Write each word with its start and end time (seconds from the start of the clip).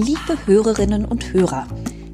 Liebe 0.00 0.38
Hörerinnen 0.46 1.04
und 1.04 1.32
Hörer, 1.32 1.66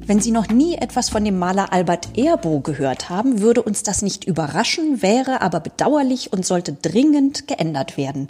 wenn 0.07 0.19
Sie 0.19 0.31
noch 0.31 0.47
nie 0.47 0.73
etwas 0.73 1.11
von 1.11 1.23
dem 1.23 1.37
Maler 1.37 1.71
Albert 1.71 2.17
Erbo 2.17 2.59
gehört 2.59 3.11
haben, 3.11 3.41
würde 3.41 3.61
uns 3.61 3.83
das 3.83 4.01
nicht 4.01 4.25
überraschen, 4.25 5.03
wäre 5.03 5.41
aber 5.41 5.59
bedauerlich 5.59 6.33
und 6.33 6.47
sollte 6.47 6.73
dringend 6.73 7.47
geändert 7.47 7.95
werden. 7.95 8.25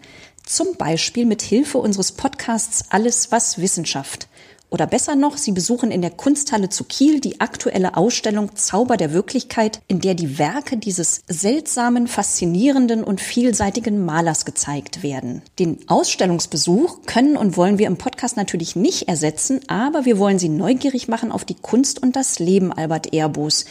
Zum 0.46 0.76
Beispiel 0.78 1.26
mit 1.26 1.42
Hilfe 1.42 1.78
unseres 1.78 2.12
Podcasts 2.12 2.84
Alles 2.90 3.32
was 3.32 3.58
Wissenschaft. 3.58 4.28
Oder 4.70 4.88
besser 4.88 5.16
noch, 5.16 5.38
Sie 5.38 5.52
besuchen 5.52 5.92
in 5.92 6.02
der 6.02 6.12
Kunsthalle 6.12 6.70
zu 6.70 6.84
Kiel 6.84 7.22
die 7.22 7.40
aktuelle 7.40 7.96
Ausstellung 7.96 8.56
Zauber 8.56 8.98
der 8.98 9.14
Wirklichkeit, 9.14 9.80
in 9.88 10.02
der 10.02 10.16
die 10.16 10.38
Werke 10.38 10.78
dieses 10.78 11.22
seltsamen, 11.28 12.08
faszinierenden 12.08 13.04
und 13.04 13.22
vielseitigen 13.22 14.04
Malers 14.04 14.44
gezeigt 14.46 15.04
werden. 15.04 15.42
Den 15.60 15.78
Ausstellungsbesuch 15.88 17.04
können 17.06 17.38
und 17.38 17.58
wollen 17.58 17.78
wir 17.78 17.88
im 17.88 17.98
Podcast 17.98 18.38
natürlich 18.38 18.76
nicht 18.76 19.08
ersetzen, 19.08 19.62
aber 19.68 20.06
wir 20.06 20.18
wollen 20.20 20.40
Sie 20.40 20.50
neugierig 20.50 21.08
machen 21.08 21.32
auf 21.32 21.46
die 21.46 21.56
Kunst 21.56 22.02
und 22.02 22.16
das 22.16 22.40
Leben 22.40 22.74
Albert 22.74 23.14
Erbos, 23.14 23.66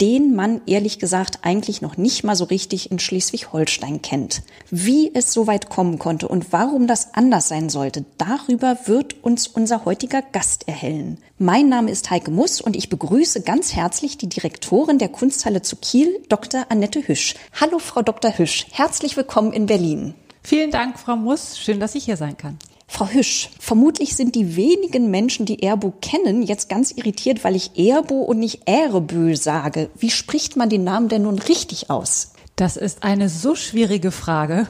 den 0.00 0.34
man 0.34 0.60
ehrlich 0.66 0.98
gesagt 0.98 1.40
eigentlich 1.42 1.80
noch 1.80 1.96
nicht 1.96 2.24
mal 2.24 2.36
so 2.36 2.44
richtig 2.44 2.90
in 2.90 2.98
Schleswig-Holstein 2.98 4.02
kennt. 4.02 4.42
Wie 4.70 5.10
es 5.14 5.32
so 5.32 5.46
weit 5.46 5.68
kommen 5.68 5.98
konnte 5.98 6.28
und 6.28 6.52
warum 6.52 6.86
das 6.86 7.14
anders 7.14 7.48
sein 7.48 7.68
sollte, 7.68 8.04
darüber 8.18 8.76
wird 8.86 9.22
uns 9.24 9.46
unser 9.46 9.84
heutiger 9.84 10.22
Gast 10.22 10.68
erhellen. 10.68 11.18
Mein 11.38 11.68
Name 11.68 11.90
ist 11.90 12.10
Heike 12.10 12.30
Muss 12.30 12.60
und 12.60 12.76
ich 12.76 12.88
begrüße 12.88 13.42
ganz 13.42 13.74
herzlich 13.74 14.18
die 14.18 14.28
Direktorin 14.28 14.98
der 14.98 15.08
Kunsthalle 15.08 15.62
zu 15.62 15.76
Kiel, 15.76 16.20
Dr. 16.28 16.66
Annette 16.68 17.06
Hüsch. 17.06 17.34
Hallo, 17.60 17.78
Frau 17.78 18.02
Dr. 18.02 18.36
Hüsch. 18.36 18.66
Herzlich 18.72 19.16
willkommen 19.16 19.52
in 19.52 19.66
Berlin. 19.66 20.14
Vielen 20.42 20.70
Dank, 20.70 20.98
Frau 20.98 21.16
Muss. 21.16 21.58
Schön, 21.58 21.80
dass 21.80 21.94
ich 21.94 22.04
hier 22.04 22.16
sein 22.16 22.36
kann. 22.36 22.58
Frau 22.88 23.08
Hüsch, 23.08 23.50
vermutlich 23.58 24.14
sind 24.14 24.34
die 24.34 24.56
wenigen 24.56 25.10
Menschen, 25.10 25.44
die 25.44 25.62
Erbo 25.62 25.92
kennen, 26.00 26.42
jetzt 26.42 26.68
ganz 26.68 26.92
irritiert, 26.92 27.44
weil 27.44 27.56
ich 27.56 27.78
Erbo 27.78 28.22
und 28.22 28.38
nicht 28.38 28.62
Erebö 28.66 29.34
sage. 29.36 29.90
Wie 29.98 30.10
spricht 30.10 30.56
man 30.56 30.68
den 30.68 30.84
Namen 30.84 31.08
denn 31.08 31.22
nun 31.22 31.38
richtig 31.38 31.90
aus? 31.90 32.32
Das 32.54 32.76
ist 32.76 33.02
eine 33.02 33.28
so 33.28 33.54
schwierige 33.54 34.10
Frage. 34.10 34.66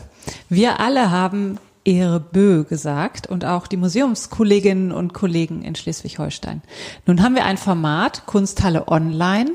Wir 0.48 0.80
alle 0.80 1.10
haben 1.10 1.58
Erebö 1.86 2.64
gesagt 2.64 3.28
und 3.28 3.44
auch 3.44 3.68
die 3.68 3.76
Museumskolleginnen 3.76 4.90
und 4.90 5.14
Kollegen 5.14 5.62
in 5.62 5.76
Schleswig-Holstein. 5.76 6.62
Nun 7.06 7.22
haben 7.22 7.36
wir 7.36 7.44
ein 7.44 7.58
Format, 7.58 8.26
Kunsthalle 8.26 8.88
Online. 8.88 9.52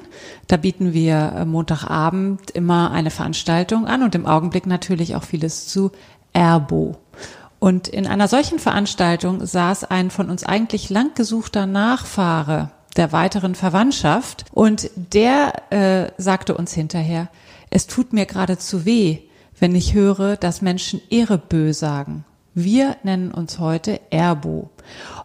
Da 0.48 0.56
bieten 0.56 0.94
wir 0.94 1.34
äh, 1.36 1.46
Montagabend 1.46 2.52
immer 2.52 2.92
eine 2.92 3.12
Veranstaltung 3.12 3.86
an 3.86 4.02
und 4.02 4.16
im 4.16 4.26
Augenblick 4.26 4.66
natürlich 4.66 5.16
auch 5.16 5.24
vieles 5.24 5.68
zu 5.68 5.92
Erbo. 6.32 6.96
Und 7.62 7.88
in 7.88 8.08
einer 8.08 8.28
solchen 8.28 8.58
Veranstaltung 8.58 9.46
saß 9.46 9.84
ein 9.84 10.10
von 10.10 10.32
uns 10.32 10.44
eigentlich 10.44 10.90
lang 10.90 11.14
gesuchter 11.14 11.68
Nachfahre 11.68 12.72
der 12.98 13.12
weiteren 13.12 13.54
Verwandtschaft 13.54 14.46
und 14.52 14.90
der 14.96 15.72
äh, 15.72 16.12
sagte 16.18 16.56
uns 16.58 16.74
hinterher, 16.74 17.30
es 17.70 17.86
tut 17.86 18.14
mir 18.14 18.26
geradezu 18.26 18.84
weh, 18.84 19.20
wenn 19.60 19.76
ich 19.76 19.94
höre, 19.94 20.38
dass 20.38 20.64
Menschen 20.64 21.02
Erebö 21.12 21.72
sagen. 21.72 22.26
Wir 22.56 22.98
nennen 23.04 23.30
uns 23.32 23.60
heute 23.60 24.02
Erbo. 24.10 24.72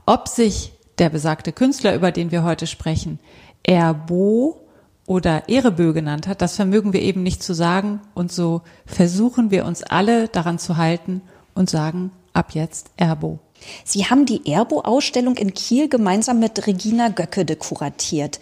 Ob 0.04 0.28
sich 0.28 0.74
der 0.98 1.08
besagte 1.08 1.52
Künstler, 1.52 1.94
über 1.94 2.12
den 2.12 2.32
wir 2.32 2.44
heute 2.44 2.66
sprechen, 2.66 3.18
Erbo 3.62 4.60
oder 5.06 5.48
Erebö 5.48 5.94
genannt 5.94 6.28
hat, 6.28 6.42
das 6.42 6.56
vermögen 6.56 6.92
wir 6.92 7.00
eben 7.00 7.22
nicht 7.22 7.42
zu 7.42 7.54
sagen 7.54 8.02
und 8.12 8.30
so 8.30 8.60
versuchen 8.84 9.50
wir 9.50 9.64
uns 9.64 9.82
alle 9.82 10.28
daran 10.28 10.58
zu 10.58 10.76
halten 10.76 11.22
und 11.54 11.70
sagen 11.70 12.12
ab 12.36 12.52
jetzt 12.54 12.90
Erbo. 12.96 13.38
Sie 13.84 14.06
haben 14.06 14.26
die 14.26 14.50
Erbo-Ausstellung 14.50 15.36
in 15.36 15.54
Kiel 15.54 15.88
gemeinsam 15.88 16.38
mit 16.38 16.66
Regina 16.66 17.08
Göcke 17.08 17.44
dekuratiert. 17.44 18.38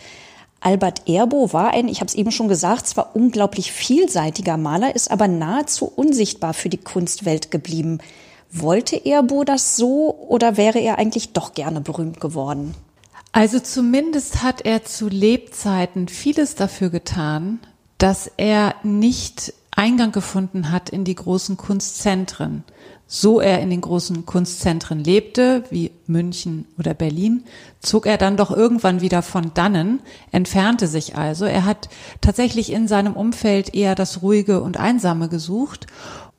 Albert 0.61 1.09
Erbo 1.09 1.53
war 1.53 1.73
ein, 1.73 1.89
ich 1.89 2.01
habe 2.01 2.09
es 2.09 2.15
eben 2.15 2.31
schon 2.31 2.49
gesagt, 2.49 2.87
zwar 2.87 3.15
unglaublich 3.15 3.71
vielseitiger 3.71 4.57
Maler, 4.57 4.95
ist 4.97 5.11
aber 5.11 5.29
nahezu 5.29 5.85
unsichtbar 5.85 6.55
für 6.55 6.69
die 6.69 6.79
Kunstwelt 6.79 7.51
geblieben. 7.51 7.99
Wollte 8.51 9.05
Erbo 9.05 9.45
das 9.45 9.77
so 9.77 10.15
oder 10.29 10.57
wäre 10.57 10.79
er 10.79 10.99
eigentlich 10.99 11.33
doch 11.33 11.55
gerne 11.55 11.81
berühmt 11.81 12.21
geworden? 12.21 12.75
Also 13.33 13.59
zumindest 13.59 14.43
hat 14.43 14.65
er 14.65 14.85
zu 14.85 15.09
Lebzeiten 15.09 16.09
vieles 16.09 16.55
dafür 16.55 16.89
getan, 16.89 17.59
dass 17.99 18.31
er 18.37 18.75
nicht 18.85 19.53
Eingang 19.73 20.13
gefunden 20.13 20.71
hat 20.71 20.89
in 20.89 21.05
die 21.05 21.17
großen 21.17 21.57
Kunstzentren 21.57 22.65
so 23.07 23.41
er 23.41 23.61
in 23.61 23.71
den 23.71 23.83
großen 23.83 24.25
Kunstzentren 24.25 25.03
lebte, 25.03 25.65
wie 25.71 25.91
München 26.07 26.67
oder 26.79 26.95
Berlin, 26.95 27.45
zog 27.81 28.07
er 28.07 28.17
dann 28.17 28.37
doch 28.37 28.51
irgendwann 28.51 29.03
wieder 29.03 29.23
von 29.23 29.53
dannen, 29.55 30.01
entfernte 30.33 30.87
sich 30.87 31.17
also. 31.17 31.45
Er 31.45 31.65
hat 31.65 31.89
tatsächlich 32.21 32.73
in 32.73 32.89
seinem 32.89 33.15
Umfeld 33.15 33.75
eher 33.75 33.95
das 33.95 34.23
Ruhige 34.23 34.63
und 34.63 34.79
Einsame 34.79 35.29
gesucht 35.29 35.87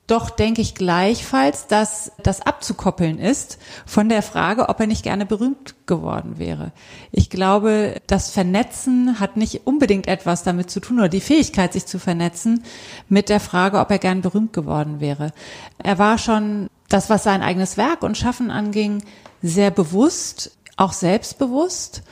doch 0.06 0.30
denke 0.30 0.60
ich 0.60 0.74
gleichfalls, 0.74 1.66
dass 1.66 2.12
das 2.22 2.40
abzukoppeln 2.40 3.18
ist 3.18 3.58
von 3.86 4.08
der 4.08 4.22
Frage, 4.22 4.68
ob 4.68 4.78
er 4.78 4.86
nicht 4.86 5.02
gerne 5.02 5.26
berühmt 5.26 5.74
geworden 5.86 6.38
wäre. 6.38 6.72
Ich 7.10 7.28
glaube, 7.28 8.00
das 8.06 8.30
Vernetzen 8.30 9.18
hat 9.18 9.36
nicht 9.36 9.66
unbedingt 9.66 10.06
etwas 10.06 10.44
damit 10.44 10.70
zu 10.70 10.78
tun 10.78 10.98
oder 10.98 11.08
die 11.08 11.20
Fähigkeit, 11.20 11.72
sich 11.72 11.86
zu 11.86 11.98
vernetzen 11.98 12.62
mit 13.08 13.28
der 13.28 13.40
Frage, 13.40 13.80
ob 13.80 13.90
er 13.90 13.98
gern 13.98 14.22
berühmt 14.22 14.52
geworden 14.52 15.00
wäre. 15.00 15.32
Er 15.78 15.98
war 15.98 16.18
schon 16.18 16.68
das, 16.88 17.10
was 17.10 17.24
sein 17.24 17.42
eigenes 17.42 17.76
Werk 17.76 18.02
und 18.02 18.16
Schaffen 18.16 18.52
anging, 18.52 19.02
sehr 19.42 19.72
bewusst, 19.72 20.52
auch 20.76 20.92
selbstbewusst. 20.92 22.02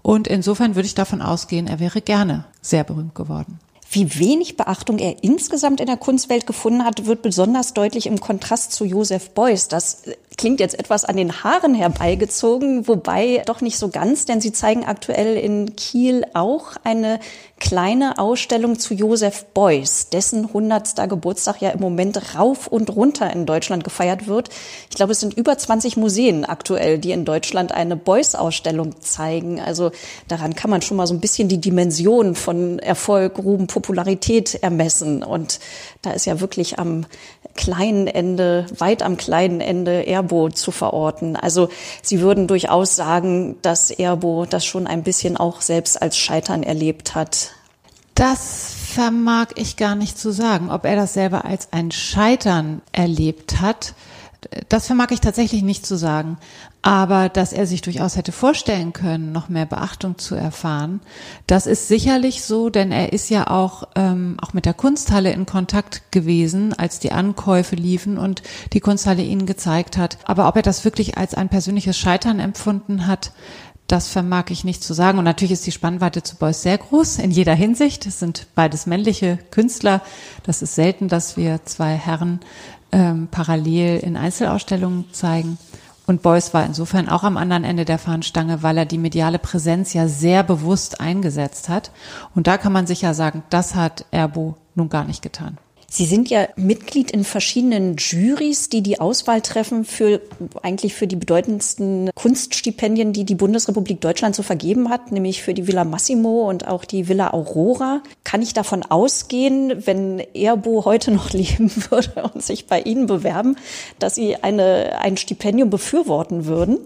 Und 0.00 0.26
insofern 0.26 0.74
würde 0.74 0.86
ich 0.86 0.94
davon 0.94 1.20
ausgehen, 1.20 1.66
er 1.66 1.80
wäre 1.80 2.00
gerne 2.00 2.44
sehr 2.62 2.82
berühmt 2.82 3.14
geworden. 3.14 3.60
Wie 3.94 4.18
wenig 4.18 4.56
Beachtung 4.56 4.98
er 4.98 5.22
insgesamt 5.22 5.78
in 5.78 5.86
der 5.86 5.98
Kunstwelt 5.98 6.46
gefunden 6.46 6.82
hat, 6.82 7.04
wird 7.04 7.20
besonders 7.20 7.74
deutlich 7.74 8.06
im 8.06 8.20
Kontrast 8.20 8.72
zu 8.72 8.86
Joseph 8.86 9.30
Beuys. 9.30 9.68
Das 9.68 10.04
klingt 10.42 10.58
jetzt 10.58 10.76
etwas 10.76 11.04
an 11.04 11.16
den 11.16 11.44
Haaren 11.44 11.72
herbeigezogen, 11.72 12.88
wobei 12.88 13.44
doch 13.46 13.60
nicht 13.60 13.78
so 13.78 13.90
ganz, 13.90 14.24
denn 14.24 14.40
sie 14.40 14.50
zeigen 14.50 14.84
aktuell 14.84 15.36
in 15.36 15.76
Kiel 15.76 16.24
auch 16.34 16.72
eine 16.82 17.20
kleine 17.60 18.18
Ausstellung 18.18 18.76
zu 18.76 18.92
Joseph 18.92 19.44
Beuys, 19.54 20.08
dessen 20.08 20.46
100. 20.46 21.08
Geburtstag 21.08 21.60
ja 21.60 21.70
im 21.70 21.78
Moment 21.78 22.34
rauf 22.36 22.66
und 22.66 22.90
runter 22.90 23.32
in 23.32 23.46
Deutschland 23.46 23.84
gefeiert 23.84 24.26
wird. 24.26 24.48
Ich 24.90 24.96
glaube, 24.96 25.12
es 25.12 25.20
sind 25.20 25.34
über 25.34 25.56
20 25.56 25.96
Museen 25.96 26.44
aktuell, 26.44 26.98
die 26.98 27.12
in 27.12 27.24
Deutschland 27.24 27.70
eine 27.70 27.94
Beuys-Ausstellung 27.94 29.00
zeigen. 29.00 29.60
Also 29.60 29.92
daran 30.26 30.56
kann 30.56 30.72
man 30.72 30.82
schon 30.82 30.96
mal 30.96 31.06
so 31.06 31.14
ein 31.14 31.20
bisschen 31.20 31.46
die 31.46 31.60
Dimension 31.60 32.34
von 32.34 32.80
Erfolg, 32.80 33.38
Ruhm, 33.38 33.68
Popularität 33.68 34.54
ermessen. 34.54 35.22
Und 35.22 35.60
da 36.02 36.10
ist 36.10 36.26
ja 36.26 36.40
wirklich 36.40 36.80
am 36.80 37.06
kleinen 37.54 38.06
Ende, 38.06 38.66
weit 38.78 39.02
am 39.02 39.16
kleinen 39.16 39.60
Ende 39.60 40.06
Erbo 40.06 40.50
zu 40.50 40.70
verorten. 40.70 41.36
Also 41.36 41.68
Sie 42.02 42.20
würden 42.20 42.46
durchaus 42.46 42.96
sagen, 42.96 43.56
dass 43.62 43.90
Erbo 43.90 44.46
das 44.46 44.64
schon 44.64 44.86
ein 44.86 45.02
bisschen 45.02 45.36
auch 45.36 45.60
selbst 45.60 46.00
als 46.00 46.16
Scheitern 46.16 46.62
erlebt 46.62 47.14
hat. 47.14 47.50
Das 48.14 48.74
vermag 48.94 49.48
ich 49.56 49.76
gar 49.76 49.94
nicht 49.94 50.18
zu 50.18 50.32
sagen, 50.32 50.70
ob 50.70 50.84
er 50.84 50.96
das 50.96 51.14
selber 51.14 51.44
als 51.44 51.68
ein 51.72 51.90
Scheitern 51.90 52.82
erlebt 52.92 53.60
hat. 53.60 53.94
Das 54.68 54.86
vermag 54.86 55.10
ich 55.10 55.20
tatsächlich 55.20 55.62
nicht 55.62 55.86
zu 55.86 55.96
sagen. 55.96 56.38
Aber 56.82 57.28
dass 57.28 57.52
er 57.52 57.66
sich 57.66 57.80
durchaus 57.80 58.16
hätte 58.16 58.32
vorstellen 58.32 58.92
können, 58.92 59.30
noch 59.30 59.48
mehr 59.48 59.66
Beachtung 59.66 60.18
zu 60.18 60.34
erfahren, 60.34 61.00
das 61.46 61.66
ist 61.66 61.86
sicherlich 61.86 62.42
so, 62.42 62.70
denn 62.70 62.90
er 62.90 63.12
ist 63.12 63.30
ja 63.30 63.46
auch, 63.48 63.84
ähm, 63.94 64.36
auch 64.42 64.52
mit 64.52 64.64
der 64.64 64.74
Kunsthalle 64.74 65.32
in 65.32 65.46
Kontakt 65.46 66.10
gewesen, 66.10 66.72
als 66.72 66.98
die 66.98 67.12
Ankäufe 67.12 67.76
liefen 67.76 68.18
und 68.18 68.42
die 68.72 68.80
Kunsthalle 68.80 69.22
ihnen 69.22 69.46
gezeigt 69.46 69.96
hat. 69.96 70.18
Aber 70.24 70.48
ob 70.48 70.56
er 70.56 70.62
das 70.62 70.84
wirklich 70.84 71.16
als 71.16 71.34
ein 71.34 71.48
persönliches 71.48 71.96
Scheitern 71.96 72.40
empfunden 72.40 73.06
hat, 73.06 73.32
das 73.92 74.08
vermag 74.08 74.44
ich 74.48 74.64
nicht 74.64 74.82
zu 74.82 74.94
sagen. 74.94 75.18
Und 75.18 75.24
natürlich 75.24 75.52
ist 75.52 75.66
die 75.66 75.72
Spannweite 75.72 76.22
zu 76.22 76.36
Beuys 76.36 76.62
sehr 76.62 76.78
groß 76.78 77.18
in 77.18 77.30
jeder 77.30 77.54
Hinsicht. 77.54 78.06
Es 78.06 78.18
sind 78.18 78.46
beides 78.54 78.86
männliche 78.86 79.38
Künstler. 79.50 80.00
Das 80.44 80.62
ist 80.62 80.74
selten, 80.74 81.08
dass 81.08 81.36
wir 81.36 81.60
zwei 81.66 81.94
Herren 81.94 82.40
ähm, 82.92 83.28
parallel 83.30 83.98
in 83.98 84.16
Einzelausstellungen 84.16 85.06
zeigen. 85.12 85.58
Und 86.06 86.22
Beuys 86.22 86.52
war 86.52 86.64
insofern 86.64 87.08
auch 87.08 87.22
am 87.22 87.36
anderen 87.36 87.64
Ende 87.64 87.84
der 87.84 87.98
Fahnenstange, 87.98 88.62
weil 88.62 88.76
er 88.76 88.86
die 88.86 88.98
mediale 88.98 89.38
Präsenz 89.38 89.92
ja 89.94 90.08
sehr 90.08 90.42
bewusst 90.42 91.00
eingesetzt 91.00 91.68
hat. 91.68 91.90
Und 92.34 92.46
da 92.46 92.58
kann 92.58 92.72
man 92.72 92.86
sicher 92.86 93.14
sagen, 93.14 93.44
das 93.50 93.74
hat 93.74 94.04
Erbo 94.10 94.56
nun 94.74 94.88
gar 94.88 95.04
nicht 95.04 95.22
getan. 95.22 95.58
Sie 95.94 96.06
sind 96.06 96.30
ja 96.30 96.48
Mitglied 96.56 97.10
in 97.10 97.22
verschiedenen 97.22 97.96
Juries, 97.98 98.70
die 98.70 98.82
die 98.82 98.98
Auswahl 98.98 99.42
treffen 99.42 99.84
für 99.84 100.22
eigentlich 100.62 100.94
für 100.94 101.06
die 101.06 101.16
bedeutendsten 101.16 102.08
Kunststipendien, 102.14 103.12
die 103.12 103.26
die 103.26 103.34
Bundesrepublik 103.34 104.00
Deutschland 104.00 104.34
zu 104.34 104.42
vergeben 104.42 104.88
hat, 104.88 105.12
nämlich 105.12 105.42
für 105.42 105.52
die 105.52 105.66
Villa 105.66 105.84
Massimo 105.84 106.48
und 106.48 106.66
auch 106.66 106.86
die 106.86 107.08
Villa 107.08 107.34
Aurora. 107.34 108.02
Kann 108.24 108.40
ich 108.40 108.54
davon 108.54 108.84
ausgehen, 108.84 109.86
wenn 109.86 110.18
Erbo 110.32 110.86
heute 110.86 111.10
noch 111.10 111.30
leben 111.34 111.70
würde 111.90 112.30
und 112.32 112.42
sich 112.42 112.66
bei 112.66 112.80
Ihnen 112.80 113.04
bewerben, 113.04 113.56
dass 113.98 114.14
Sie 114.14 114.36
eine, 114.36 114.98
ein 114.98 115.18
Stipendium 115.18 115.68
befürworten 115.68 116.46
würden? 116.46 116.78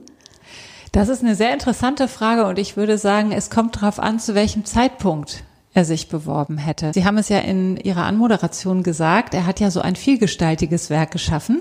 Das 0.91 1.09
ist 1.09 1.23
eine 1.23 1.37
sehr 1.37 1.52
interessante 1.52 2.09
Frage 2.09 2.44
und 2.47 2.59
ich 2.59 2.76
würde 2.76 2.99
sagen, 2.99 3.31
es 3.31 3.50
kommt 3.50 3.76
darauf 3.76 4.00
an, 4.00 4.19
zu 4.19 4.35
welchem 4.35 4.64
Zeitpunkt 4.64 5.44
er 5.76 5.84
sich 5.84 6.08
beworben 6.08 6.56
hätte. 6.56 6.93
Sie 6.94 7.05
haben 7.05 7.19
es 7.19 7.28
ja 7.28 7.38
in 7.38 7.76
Ihrer 7.76 8.05
Anmoderation 8.05 8.82
gesagt, 8.82 9.34
er 9.34 9.46
hat 9.46 9.61
ja 9.61 9.70
so 9.70 9.81
ein 9.81 9.94
vielgestaltiges 9.94 10.88
Werk 10.88 11.11
geschaffen 11.11 11.61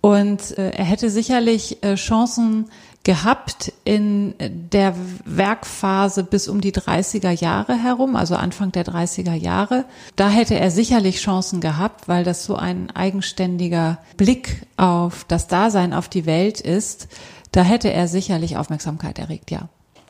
und 0.00 0.58
äh, 0.58 0.70
er 0.70 0.84
hätte 0.84 1.08
sicherlich 1.08 1.82
äh, 1.84 1.94
Chancen 1.94 2.68
gehabt 3.04 3.72
in 3.84 4.34
der 4.40 4.94
Werkphase 5.24 6.24
bis 6.24 6.48
um 6.48 6.60
die 6.60 6.72
30er 6.72 7.30
Jahre 7.30 7.80
herum, 7.80 8.16
also 8.16 8.34
Anfang 8.34 8.72
der 8.72 8.84
30er 8.84 9.34
Jahre. 9.34 9.84
Da 10.16 10.28
hätte 10.28 10.58
er 10.58 10.72
sicherlich 10.72 11.20
Chancen 11.20 11.60
gehabt, 11.60 12.08
weil 12.08 12.24
das 12.24 12.44
so 12.44 12.56
ein 12.56 12.90
eigenständiger 12.90 13.98
Blick 14.16 14.66
auf 14.76 15.24
das 15.24 15.46
Dasein, 15.46 15.94
auf 15.94 16.08
die 16.08 16.26
Welt 16.26 16.60
ist. 16.60 17.06
Da 17.52 17.62
hätte 17.62 17.90
er 17.92 18.08
sicherlich 18.08 18.56
Aufmerksamkeit 18.56 19.18
erregt, 19.20 19.52
ja. 19.52 19.68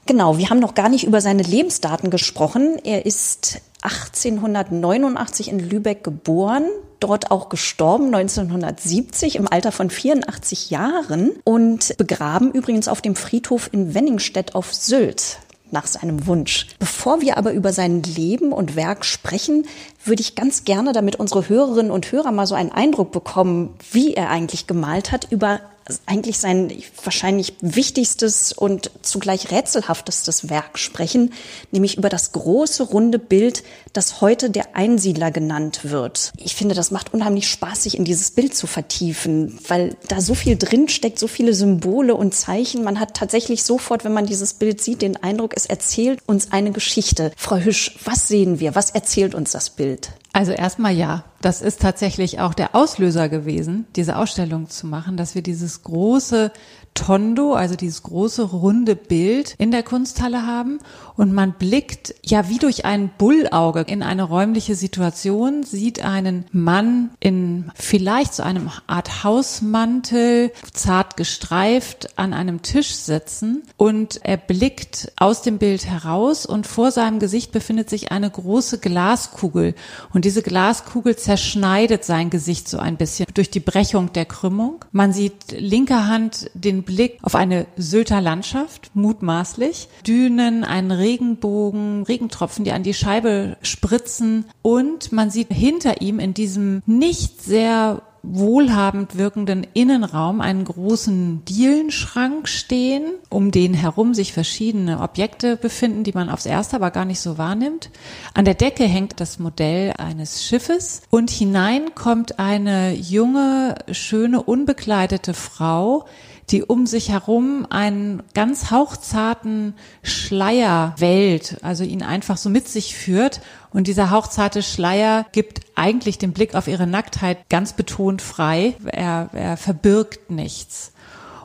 Genau, 0.08 0.38
wir 0.38 0.48
haben 0.48 0.58
noch 0.58 0.72
gar 0.72 0.88
nicht 0.88 1.06
über 1.06 1.20
seine 1.20 1.42
Lebensdaten 1.42 2.08
gesprochen. 2.08 2.78
Er 2.82 3.04
ist 3.04 3.60
1889 3.82 5.50
in 5.50 5.58
Lübeck 5.58 6.02
geboren, 6.02 6.64
dort 6.98 7.30
auch 7.30 7.50
gestorben 7.50 8.06
1970 8.06 9.36
im 9.36 9.46
Alter 9.46 9.70
von 9.70 9.90
84 9.90 10.70
Jahren 10.70 11.32
und 11.44 11.94
begraben 11.98 12.52
übrigens 12.52 12.88
auf 12.88 13.02
dem 13.02 13.16
Friedhof 13.16 13.68
in 13.70 13.92
Wenningstedt 13.92 14.54
auf 14.54 14.72
Sylt 14.72 15.40
nach 15.70 15.86
seinem 15.86 16.26
Wunsch. 16.26 16.68
Bevor 16.78 17.20
wir 17.20 17.36
aber 17.36 17.52
über 17.52 17.74
sein 17.74 18.02
Leben 18.02 18.52
und 18.52 18.76
Werk 18.76 19.04
sprechen, 19.04 19.66
würde 20.06 20.22
ich 20.22 20.34
ganz 20.34 20.64
gerne, 20.64 20.94
damit 20.94 21.16
unsere 21.16 21.50
Hörerinnen 21.50 21.92
und 21.92 22.10
Hörer 22.10 22.32
mal 22.32 22.46
so 22.46 22.54
einen 22.54 22.72
Eindruck 22.72 23.12
bekommen, 23.12 23.74
wie 23.92 24.14
er 24.14 24.30
eigentlich 24.30 24.66
gemalt 24.66 25.12
hat, 25.12 25.30
über 25.30 25.60
eigentlich 26.06 26.38
sein 26.38 26.72
wahrscheinlich 27.02 27.54
wichtigstes 27.60 28.52
und 28.52 28.90
zugleich 29.02 29.50
rätselhaftestes 29.50 30.48
Werk 30.50 30.78
sprechen, 30.78 31.32
nämlich 31.70 31.96
über 31.96 32.08
das 32.08 32.32
große 32.32 32.82
runde 32.82 33.18
Bild, 33.18 33.62
das 33.92 34.20
heute 34.20 34.50
der 34.50 34.76
Einsiedler 34.76 35.30
genannt 35.30 35.80
wird. 35.84 36.32
Ich 36.36 36.54
finde, 36.54 36.74
das 36.74 36.90
macht 36.90 37.14
unheimlich 37.14 37.48
Spaß, 37.48 37.84
sich 37.84 37.96
in 37.96 38.04
dieses 38.04 38.30
Bild 38.30 38.54
zu 38.54 38.66
vertiefen, 38.66 39.58
weil 39.66 39.96
da 40.08 40.20
so 40.20 40.34
viel 40.34 40.56
drinsteckt, 40.56 41.18
so 41.18 41.26
viele 41.28 41.54
Symbole 41.54 42.14
und 42.14 42.34
Zeichen. 42.34 42.84
Man 42.84 43.00
hat 43.00 43.14
tatsächlich 43.14 43.64
sofort, 43.64 44.04
wenn 44.04 44.12
man 44.12 44.26
dieses 44.26 44.54
Bild 44.54 44.80
sieht, 44.80 45.02
den 45.02 45.16
Eindruck, 45.16 45.54
es 45.56 45.66
erzählt 45.66 46.20
uns 46.26 46.52
eine 46.52 46.72
Geschichte. 46.72 47.32
Frau 47.36 47.56
Hüsch, 47.56 47.98
was 48.04 48.28
sehen 48.28 48.60
wir? 48.60 48.74
Was 48.74 48.90
erzählt 48.90 49.34
uns 49.34 49.52
das 49.52 49.70
Bild? 49.70 50.10
Also 50.38 50.52
erstmal 50.52 50.94
ja, 50.94 51.24
das 51.40 51.62
ist 51.62 51.82
tatsächlich 51.82 52.38
auch 52.38 52.54
der 52.54 52.76
Auslöser 52.76 53.28
gewesen, 53.28 53.88
diese 53.96 54.14
Ausstellung 54.14 54.68
zu 54.68 54.86
machen, 54.86 55.16
dass 55.16 55.34
wir 55.34 55.42
dieses 55.42 55.82
große 55.82 56.52
Tondo, 56.94 57.54
also 57.54 57.74
dieses 57.74 58.04
große 58.04 58.42
runde 58.44 58.94
Bild 58.94 59.56
in 59.58 59.72
der 59.72 59.82
Kunsthalle 59.82 60.46
haben 60.46 60.78
und 61.18 61.34
man 61.34 61.52
blickt 61.52 62.14
ja 62.24 62.48
wie 62.48 62.58
durch 62.58 62.84
ein 62.84 63.10
Bullauge 63.18 63.80
in 63.80 64.04
eine 64.04 64.22
räumliche 64.22 64.76
Situation, 64.76 65.64
sieht 65.64 66.04
einen 66.04 66.46
Mann 66.52 67.10
in 67.18 67.72
vielleicht 67.74 68.34
so 68.34 68.44
einem 68.44 68.70
Art 68.86 69.24
Hausmantel, 69.24 70.52
zart 70.72 71.16
gestreift, 71.16 72.16
an 72.16 72.32
einem 72.32 72.62
Tisch 72.62 72.94
sitzen. 72.94 73.64
Und 73.76 74.20
er 74.22 74.36
blickt 74.36 75.10
aus 75.16 75.42
dem 75.42 75.58
Bild 75.58 75.86
heraus 75.86 76.46
und 76.46 76.68
vor 76.68 76.92
seinem 76.92 77.18
Gesicht 77.18 77.50
befindet 77.50 77.90
sich 77.90 78.12
eine 78.12 78.30
große 78.30 78.78
Glaskugel. 78.78 79.74
Und 80.14 80.24
diese 80.24 80.42
Glaskugel 80.42 81.16
zerschneidet 81.16 82.04
sein 82.04 82.30
Gesicht 82.30 82.68
so 82.68 82.78
ein 82.78 82.96
bisschen 82.96 83.26
durch 83.34 83.50
die 83.50 83.58
Brechung 83.58 84.12
der 84.12 84.24
Krümmung. 84.24 84.84
Man 84.92 85.12
sieht 85.12 85.50
linker 85.50 86.06
Hand 86.06 86.48
den 86.54 86.84
Blick 86.84 87.18
auf 87.22 87.34
eine 87.34 87.66
Sylter 87.76 88.20
Landschaft, 88.20 88.92
mutmaßlich, 88.94 89.88
Dünen, 90.06 90.62
einen 90.62 90.92
Regenbogen, 91.08 92.02
Regentropfen, 92.02 92.64
die 92.64 92.72
an 92.72 92.82
die 92.82 92.92
Scheibe 92.92 93.56
spritzen 93.62 94.44
und 94.60 95.10
man 95.10 95.30
sieht 95.30 95.48
hinter 95.50 96.02
ihm 96.02 96.18
in 96.18 96.34
diesem 96.34 96.82
nicht 96.84 97.42
sehr 97.42 98.02
wohlhabend 98.22 99.16
wirkenden 99.16 99.66
Innenraum 99.72 100.40
einen 100.40 100.64
großen 100.64 101.44
Dielenschrank 101.46 102.48
stehen, 102.48 103.04
um 103.30 103.50
den 103.50 103.72
herum 103.72 104.12
sich 104.12 104.32
verschiedene 104.34 105.00
Objekte 105.00 105.56
befinden, 105.56 106.04
die 106.04 106.12
man 106.12 106.28
aufs 106.28 106.44
erste 106.44 106.76
aber 106.76 106.90
gar 106.90 107.04
nicht 107.04 107.20
so 107.20 107.38
wahrnimmt. 107.38 107.90
An 108.34 108.44
der 108.44 108.54
Decke 108.54 108.84
hängt 108.84 109.20
das 109.20 109.38
Modell 109.38 109.94
eines 109.96 110.44
Schiffes 110.44 111.02
und 111.10 111.30
hinein 111.30 111.94
kommt 111.94 112.38
eine 112.38 112.92
junge, 112.92 113.76
schöne, 113.92 114.42
unbekleidete 114.42 115.32
Frau, 115.32 116.04
die 116.50 116.62
um 116.62 116.86
sich 116.86 117.10
herum 117.10 117.66
einen 117.70 118.22
ganz 118.34 118.70
hauchzarten 118.70 119.74
Schleier 120.02 120.94
wählt, 120.98 121.58
also 121.62 121.84
ihn 121.84 122.02
einfach 122.02 122.36
so 122.36 122.48
mit 122.50 122.68
sich 122.68 122.96
führt. 122.96 123.40
Und 123.70 123.86
dieser 123.86 124.10
hauchzarte 124.10 124.62
Schleier 124.62 125.26
gibt 125.32 125.60
eigentlich 125.74 126.18
den 126.18 126.32
Blick 126.32 126.54
auf 126.54 126.68
ihre 126.68 126.86
Nacktheit 126.86 127.48
ganz 127.48 127.74
betont 127.74 128.22
frei. 128.22 128.74
Er, 128.86 129.28
er 129.32 129.56
verbirgt 129.56 130.30
nichts. 130.30 130.92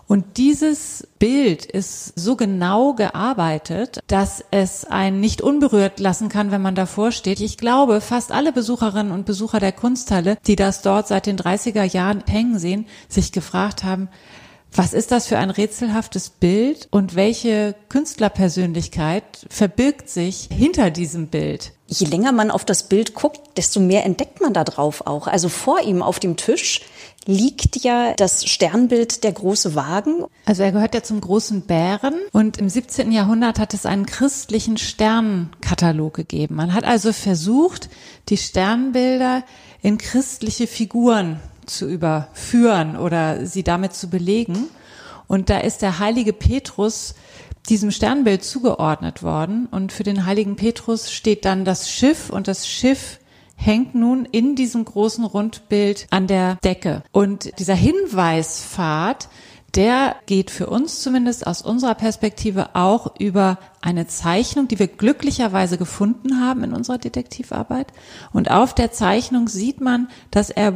Und 0.07 0.37
dieses 0.37 1.07
Bild 1.17 1.65
ist 1.65 2.13
so 2.19 2.35
genau 2.35 2.93
gearbeitet, 2.93 3.99
dass 4.07 4.43
es 4.51 4.85
einen 4.85 5.19
nicht 5.19 5.41
unberührt 5.41 5.99
lassen 5.99 6.29
kann, 6.29 6.51
wenn 6.51 6.61
man 6.61 6.75
davor 6.75 7.11
steht. 7.11 7.39
Ich 7.39 7.57
glaube, 7.57 8.01
fast 8.01 8.31
alle 8.31 8.51
Besucherinnen 8.51 9.13
und 9.13 9.25
Besucher 9.25 9.59
der 9.59 9.71
Kunsthalle, 9.71 10.37
die 10.45 10.55
das 10.55 10.81
dort 10.81 11.07
seit 11.07 11.25
den 11.25 11.37
30er 11.37 11.83
Jahren 11.83 12.23
hängen 12.27 12.59
sehen, 12.59 12.85
sich 13.07 13.31
gefragt 13.31 13.83
haben, 13.83 14.09
was 14.75 14.93
ist 14.93 15.11
das 15.11 15.27
für 15.27 15.37
ein 15.37 15.49
rätselhaftes 15.49 16.29
Bild 16.29 16.87
und 16.91 17.15
welche 17.15 17.75
Künstlerpersönlichkeit 17.89 19.45
verbirgt 19.49 20.09
sich 20.09 20.49
hinter 20.51 20.89
diesem 20.89 21.27
Bild? 21.27 21.73
Je 21.87 22.07
länger 22.07 22.31
man 22.31 22.49
auf 22.49 22.65
das 22.65 22.89
Bild 22.89 23.13
guckt, 23.13 23.39
desto 23.57 23.79
mehr 23.79 24.03
entdeckt 24.03 24.41
man 24.41 24.53
da 24.53 24.63
drauf 24.63 25.05
auch. 25.05 25.27
Also 25.27 25.47
vor 25.47 25.81
ihm 25.81 26.01
auf 26.01 26.19
dem 26.19 26.37
Tisch 26.37 26.81
liegt 27.25 27.83
ja 27.83 28.13
das 28.15 28.45
Sternbild 28.45 29.23
der 29.23 29.31
große 29.31 29.75
Wagen. 29.75 30.25
Also 30.45 30.63
er 30.63 30.71
gehört 30.71 30.95
ja 30.95 31.03
zum 31.03 31.21
großen 31.21 31.61
Bären 31.61 32.15
und 32.31 32.57
im 32.57 32.67
17. 32.67 33.11
Jahrhundert 33.11 33.59
hat 33.59 33.73
es 33.73 33.85
einen 33.85 34.05
christlichen 34.05 34.77
Sternkatalog 34.77 36.15
gegeben. 36.15 36.55
Man 36.55 36.73
hat 36.73 36.83
also 36.83 37.13
versucht, 37.13 37.89
die 38.29 38.37
Sternbilder 38.37 39.43
in 39.81 39.97
christliche 39.97 40.65
Figuren 40.65 41.39
zu 41.69 41.87
überführen 41.87 42.97
oder 42.97 43.45
sie 43.45 43.63
damit 43.63 43.93
zu 43.93 44.09
belegen. 44.09 44.67
Und 45.27 45.49
da 45.49 45.59
ist 45.59 45.81
der 45.81 45.99
heilige 45.99 46.33
Petrus 46.33 47.15
diesem 47.69 47.91
Sternbild 47.91 48.43
zugeordnet 48.43 49.23
worden. 49.23 49.67
Und 49.71 49.91
für 49.91 50.03
den 50.03 50.25
heiligen 50.25 50.55
Petrus 50.55 51.11
steht 51.11 51.45
dann 51.45 51.65
das 51.65 51.89
Schiff 51.89 52.29
und 52.29 52.47
das 52.47 52.67
Schiff 52.67 53.19
hängt 53.55 53.95
nun 53.95 54.25
in 54.25 54.55
diesem 54.55 54.83
großen 54.83 55.23
Rundbild 55.23 56.07
an 56.09 56.27
der 56.27 56.55
Decke. 56.63 57.03
Und 57.11 57.57
dieser 57.59 57.75
Hinweispfad 57.75 59.29
der 59.75 60.15
geht 60.27 60.51
für 60.51 60.67
uns 60.67 61.01
zumindest 61.01 61.47
aus 61.47 61.61
unserer 61.61 61.95
Perspektive 61.95 62.75
auch 62.75 63.15
über 63.19 63.57
eine 63.81 64.05
Zeichnung, 64.07 64.67
die 64.67 64.77
wir 64.77 64.87
glücklicherweise 64.87 65.77
gefunden 65.77 66.39
haben 66.39 66.63
in 66.63 66.73
unserer 66.73 66.99
Detektivarbeit. 66.99 67.87
Und 68.31 68.51
auf 68.51 68.75
der 68.75 68.91
Zeichnung 68.91 69.47
sieht 69.47 69.81
man, 69.81 70.09
dass 70.29 70.51
er 70.51 70.73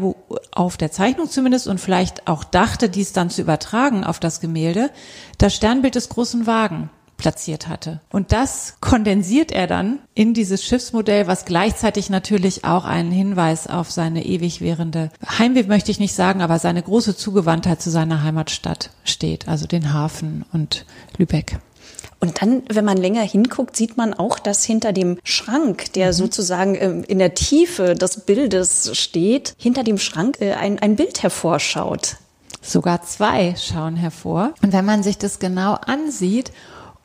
auf 0.51 0.77
der 0.77 0.91
Zeichnung 0.91 1.29
zumindest 1.29 1.67
und 1.67 1.79
vielleicht 1.79 2.27
auch 2.27 2.43
dachte, 2.43 2.89
dies 2.89 3.13
dann 3.13 3.29
zu 3.29 3.41
übertragen 3.41 4.03
auf 4.03 4.19
das 4.19 4.39
Gemälde, 4.39 4.89
das 5.37 5.55
Sternbild 5.55 5.95
des 5.95 6.09
großen 6.09 6.47
Wagen 6.47 6.89
platziert 7.17 7.67
hatte. 7.67 7.99
Und 8.11 8.31
das 8.31 8.75
kondensiert 8.79 9.51
er 9.51 9.67
dann 9.67 9.99
in 10.13 10.33
dieses 10.33 10.63
Schiffsmodell, 10.63 11.27
was 11.27 11.45
gleichzeitig 11.45 12.09
natürlich 12.09 12.63
auch 12.63 12.85
einen 12.85 13.11
Hinweis 13.11 13.67
auf 13.67 13.91
seine 13.91 14.25
ewig 14.25 14.61
währende 14.61 15.09
Heimweh 15.37 15.63
möchte 15.63 15.91
ich 15.91 15.99
nicht 15.99 16.13
sagen, 16.13 16.41
aber 16.41 16.59
seine 16.59 16.81
große 16.81 17.17
Zugewandtheit 17.17 17.81
zu 17.81 17.89
seiner 17.89 18.23
Heimatstadt 18.23 18.91
steht, 19.03 19.47
also 19.47 19.65
den 19.67 19.93
Hafen 19.93 20.45
und 20.53 20.85
Lübeck. 21.17 21.59
Und 22.19 22.41
dann, 22.41 22.63
wenn 22.71 22.85
man 22.85 22.97
länger 22.97 23.21
hinguckt, 23.21 23.75
sieht 23.75 23.97
man 23.97 24.13
auch, 24.13 24.39
dass 24.39 24.63
hinter 24.63 24.91
dem 24.91 25.19
Schrank, 25.23 25.93
der 25.93 26.07
mhm. 26.07 26.13
sozusagen 26.13 26.75
ähm, 26.75 27.03
in 27.07 27.19
der 27.19 27.35
Tiefe 27.35 27.93
des 27.93 28.21
Bildes 28.21 28.97
steht, 28.97 29.53
hinter 29.57 29.83
dem 29.83 29.99
Schrank 29.99 30.37
äh, 30.41 30.53
ein, 30.53 30.79
ein 30.79 30.95
Bild 30.95 31.21
hervorschaut. 31.21 32.17
Sogar 32.61 33.03
zwei 33.03 33.55
schauen 33.55 33.95
hervor. 33.95 34.53
Und 34.63 34.73
wenn 34.73 34.83
man 34.83 35.03
sich 35.03 35.17
das 35.17 35.39
genau 35.39 35.73
ansieht 35.73 36.51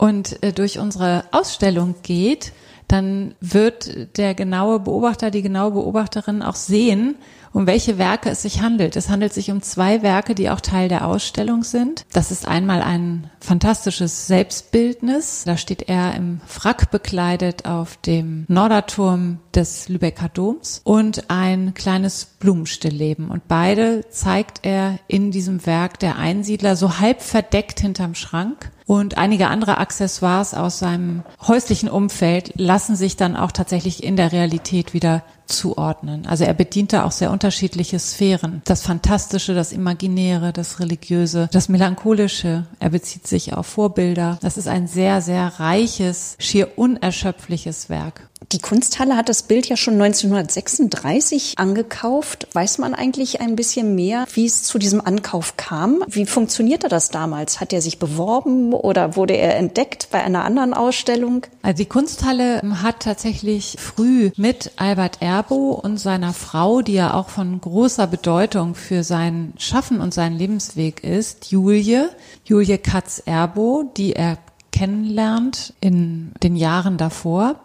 und 0.03 0.43
äh, 0.43 0.53
durch 0.53 0.81
unsere 0.81 1.23
Ausstellung 1.31 1.95
geht, 2.03 2.53
dann 2.89 3.37
wird 3.41 4.19
der 4.19 4.35
genaue 4.35 4.81
Beobachter, 4.81 5.31
die 5.31 5.43
genaue 5.43 5.71
Beobachterin 5.71 6.43
auch 6.43 6.57
sehen, 6.57 7.15
um 7.53 7.69
welche 7.69 7.99
Werke 7.99 8.31
es 8.31 8.43
sich 8.43 8.63
handelt. 8.63 8.97
Es 8.97 9.09
handelt 9.09 9.33
sich 9.33 9.53
um 9.53 9.63
zwei 9.63 10.03
Werke, 10.03 10.35
die 10.35 10.51
auch 10.51 10.61
Teil 10.61 10.89
der 10.89 11.07
Ausstellung 11.07 11.63
sind. 11.63 12.05
Das 12.13 12.33
ist 12.33 12.49
einmal 12.49 12.83
ein 12.83 13.31
fantastisches 13.39 14.27
Selbstbildnis. 14.27 15.45
Da 15.47 15.57
steht 15.57 15.89
er 15.89 16.17
im 16.17 16.41
Frack 16.47 16.91
bekleidet 16.91 17.65
auf 17.65 17.97
dem 17.99 18.45
Norderturm 18.49 19.39
des 19.55 19.89
Lübecker 19.89 20.29
Doms 20.29 20.81
und 20.83 21.31
ein 21.31 21.75
kleines 21.75 22.25
Blumenstillleben. 22.25 23.31
Und 23.31 23.47
beide 23.47 24.05
zeigt 24.11 24.67
er 24.67 24.99
in 25.07 25.31
diesem 25.31 25.65
Werk 25.65 26.01
der 26.01 26.17
Einsiedler 26.17 26.75
so 26.75 26.99
halb 26.99 27.23
verdeckt 27.23 27.79
hinterm 27.79 28.17
Schrank 28.17 28.73
und 28.93 29.17
einige 29.17 29.49
andere 29.49 29.79
Accessoires 29.79 30.53
aus 30.53 30.79
seinem 30.79 31.23
häuslichen 31.49 31.89
Umfeld 31.89 32.53
lassen 32.57 32.95
sich 32.95 33.17
dann 33.17 33.37
auch 33.37 33.51
tatsächlich 33.51 34.05
in 34.05 34.17
der 34.17 34.33
Realität 34.33 34.93
wieder 34.93 35.23
zuordnen. 35.47 36.27
Also 36.27 36.45
er 36.45 36.53
bedient 36.53 36.93
da 36.93 37.05
auch 37.05 37.11
sehr 37.11 37.31
unterschiedliche 37.31 37.99
Sphären. 37.99 38.61
Das 38.67 38.83
Fantastische, 38.83 39.55
das 39.55 39.73
Imaginäre, 39.73 40.53
das 40.53 40.79
Religiöse, 40.79 41.49
das 41.53 41.71
Melancholische. 41.71 42.67
Er 42.81 42.91
bezieht 42.91 43.27
sich 43.27 43.55
auf 43.55 43.67
Vorbilder. 43.67 44.39
Das 44.43 44.59
ist 44.59 44.69
ein 44.69 44.87
sehr, 44.87 45.23
sehr 45.23 45.59
reiches, 45.59 46.37
schier 46.39 46.77
unerschöpfliches 46.77 47.89
Werk. 47.89 48.29
Die 48.51 48.59
Kunsthalle 48.59 49.17
hat 49.17 49.29
das 49.29 49.45
Bild 49.45 49.69
ja 49.69 49.77
schon 49.77 49.95
1936 49.95 51.59
angekauft. 51.59 52.49
Weiß 52.53 52.79
man 52.79 52.95
eigentlich 52.95 53.41
ein 53.41 53.57
bisschen 53.57 53.95
mehr, 53.95 54.27
wie 54.35 54.47
es 54.47 54.63
zu 54.63 54.79
diesem 54.79 55.01
Ankauf 55.01 55.57
kam? 55.57 56.03
Wie 56.09 56.27
funktionierte 56.27 56.89
das 56.89 57.11
damals? 57.11 57.61
Hat 57.61 57.73
er 57.73 57.81
sich 57.81 57.99
beworben 57.99 58.73
oder 58.73 59.17
wurde 59.17 59.37
er 59.37 59.57
entdeckt 59.57 60.09
bei 60.11 60.23
einer 60.23 60.45
anderen 60.45 60.75
Ausstellung? 60.75 61.47
Also 61.63 61.77
die 61.77 61.89
Kunsthalle 61.89 62.63
hat 62.83 63.01
tatsächlich 63.01 63.77
früh 63.79 64.31
mit 64.37 64.73
Albert 64.77 65.19
Erbo 65.21 65.73
und 65.73 65.99
seiner 65.99 66.33
Frau, 66.33 66.83
die 66.83 66.95
ja 66.95 67.15
auch 67.15 67.29
von 67.29 67.61
großer 67.61 68.07
Bedeutung 68.07 68.75
für 68.75 69.05
sein 69.05 69.53
Schaffen 69.59 70.01
und 70.01 70.13
seinen 70.13 70.37
Lebensweg 70.37 71.05
ist, 71.05 71.51
Julie, 71.51 72.09
Julie 72.45 72.79
Katz-Erbo, 72.79 73.93
die 73.97 74.15
er 74.15 74.39
kennenlernt 74.73 75.75
in 75.81 76.33
den 76.43 76.57
Jahren 76.57 76.97
davor 76.97 77.61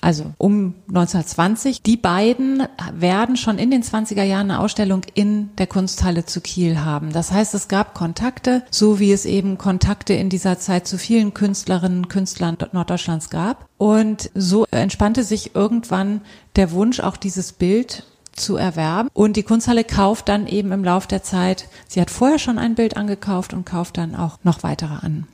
also 0.00 0.32
um 0.38 0.74
1920. 0.88 1.82
Die 1.82 1.96
beiden 1.96 2.62
werden 2.92 3.36
schon 3.36 3.58
in 3.58 3.70
den 3.70 3.82
20er 3.82 4.22
Jahren 4.22 4.50
eine 4.50 4.60
Ausstellung 4.60 5.02
in 5.14 5.50
der 5.56 5.66
Kunsthalle 5.66 6.24
zu 6.24 6.40
Kiel 6.40 6.80
haben. 6.80 7.12
Das 7.12 7.32
heißt, 7.32 7.54
es 7.54 7.68
gab 7.68 7.94
Kontakte, 7.94 8.62
so 8.70 8.98
wie 8.98 9.12
es 9.12 9.24
eben 9.24 9.58
Kontakte 9.58 10.14
in 10.14 10.28
dieser 10.28 10.58
Zeit 10.58 10.86
zu 10.86 10.98
vielen 10.98 11.34
Künstlerinnen 11.34 11.98
und 11.98 12.08
Künstlern 12.08 12.56
Norddeutschlands 12.72 13.30
gab. 13.30 13.68
Und 13.76 14.30
so 14.34 14.64
entspannte 14.70 15.24
sich 15.24 15.54
irgendwann 15.54 16.20
der 16.56 16.72
Wunsch, 16.72 17.00
auch 17.00 17.16
dieses 17.16 17.52
Bild 17.52 18.04
zu 18.38 18.56
erwerben. 18.56 19.08
Und 19.12 19.36
die 19.36 19.42
Kunsthalle 19.42 19.84
kauft 19.84 20.28
dann 20.28 20.46
eben 20.46 20.72
im 20.72 20.84
Lauf 20.84 21.06
der 21.06 21.22
Zeit, 21.22 21.68
sie 21.88 22.00
hat 22.00 22.10
vorher 22.10 22.38
schon 22.38 22.58
ein 22.58 22.74
Bild 22.74 22.96
angekauft 22.96 23.52
und 23.52 23.66
kauft 23.66 23.98
dann 23.98 24.14
auch 24.14 24.38
noch 24.44 24.62
weitere 24.62 24.94
an. 24.94 25.26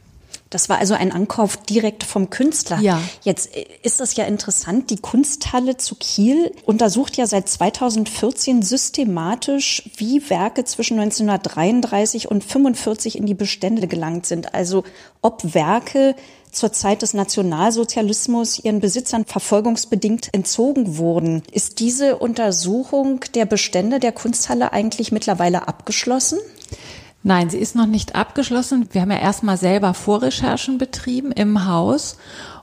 Das 0.54 0.68
war 0.68 0.78
also 0.78 0.94
ein 0.94 1.10
Ankauf 1.10 1.56
direkt 1.56 2.04
vom 2.04 2.30
Künstler. 2.30 2.78
Ja. 2.78 3.02
Jetzt 3.22 3.56
äh, 3.56 3.66
ist 3.82 3.98
das 3.98 4.14
ja 4.14 4.24
interessant. 4.24 4.88
Die 4.90 4.98
Kunsthalle 4.98 5.76
zu 5.78 5.96
Kiel 5.96 6.52
untersucht 6.64 7.16
ja 7.16 7.26
seit 7.26 7.48
2014 7.48 8.62
systematisch, 8.62 9.90
wie 9.96 10.30
Werke 10.30 10.64
zwischen 10.64 11.00
1933 11.00 12.30
und 12.30 12.44
45 12.44 13.18
in 13.18 13.26
die 13.26 13.34
Bestände 13.34 13.88
gelangt 13.88 14.26
sind. 14.26 14.54
Also 14.54 14.84
ob 15.22 15.54
Werke 15.54 16.14
zur 16.52 16.72
Zeit 16.72 17.02
des 17.02 17.14
Nationalsozialismus 17.14 18.60
ihren 18.60 18.78
Besitzern 18.78 19.24
verfolgungsbedingt 19.24 20.28
entzogen 20.32 20.98
wurden. 20.98 21.42
Ist 21.50 21.80
diese 21.80 22.16
Untersuchung 22.18 23.20
der 23.34 23.44
Bestände 23.44 23.98
der 23.98 24.12
Kunsthalle 24.12 24.72
eigentlich 24.72 25.10
mittlerweile 25.10 25.66
abgeschlossen? 25.66 26.38
Nein, 27.26 27.48
sie 27.48 27.56
ist 27.56 27.74
noch 27.74 27.86
nicht 27.86 28.14
abgeschlossen. 28.14 28.86
Wir 28.92 29.00
haben 29.00 29.10
ja 29.10 29.16
erstmal 29.16 29.56
selber 29.56 29.94
Vorrecherchen 29.94 30.76
betrieben 30.76 31.32
im 31.32 31.66
Haus 31.66 32.18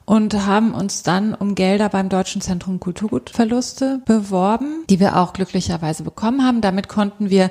und 0.06 0.46
haben 0.46 0.75
uns 0.75 1.01
dann 1.01 1.34
um 1.34 1.56
Gelder 1.56 1.89
beim 1.89 2.10
Deutschen 2.10 2.41
Zentrum 2.41 2.80
Kulturgutverluste 2.80 4.03
beworben, 4.06 4.84
die 4.88 5.00
wir 5.00 5.18
auch 5.18 5.34
glücklicherweise 5.34 6.03
bekommen 6.03 6.46
haben. 6.46 6.62
Damit 6.62 6.89
konnten 6.89 7.32
wir 7.32 7.50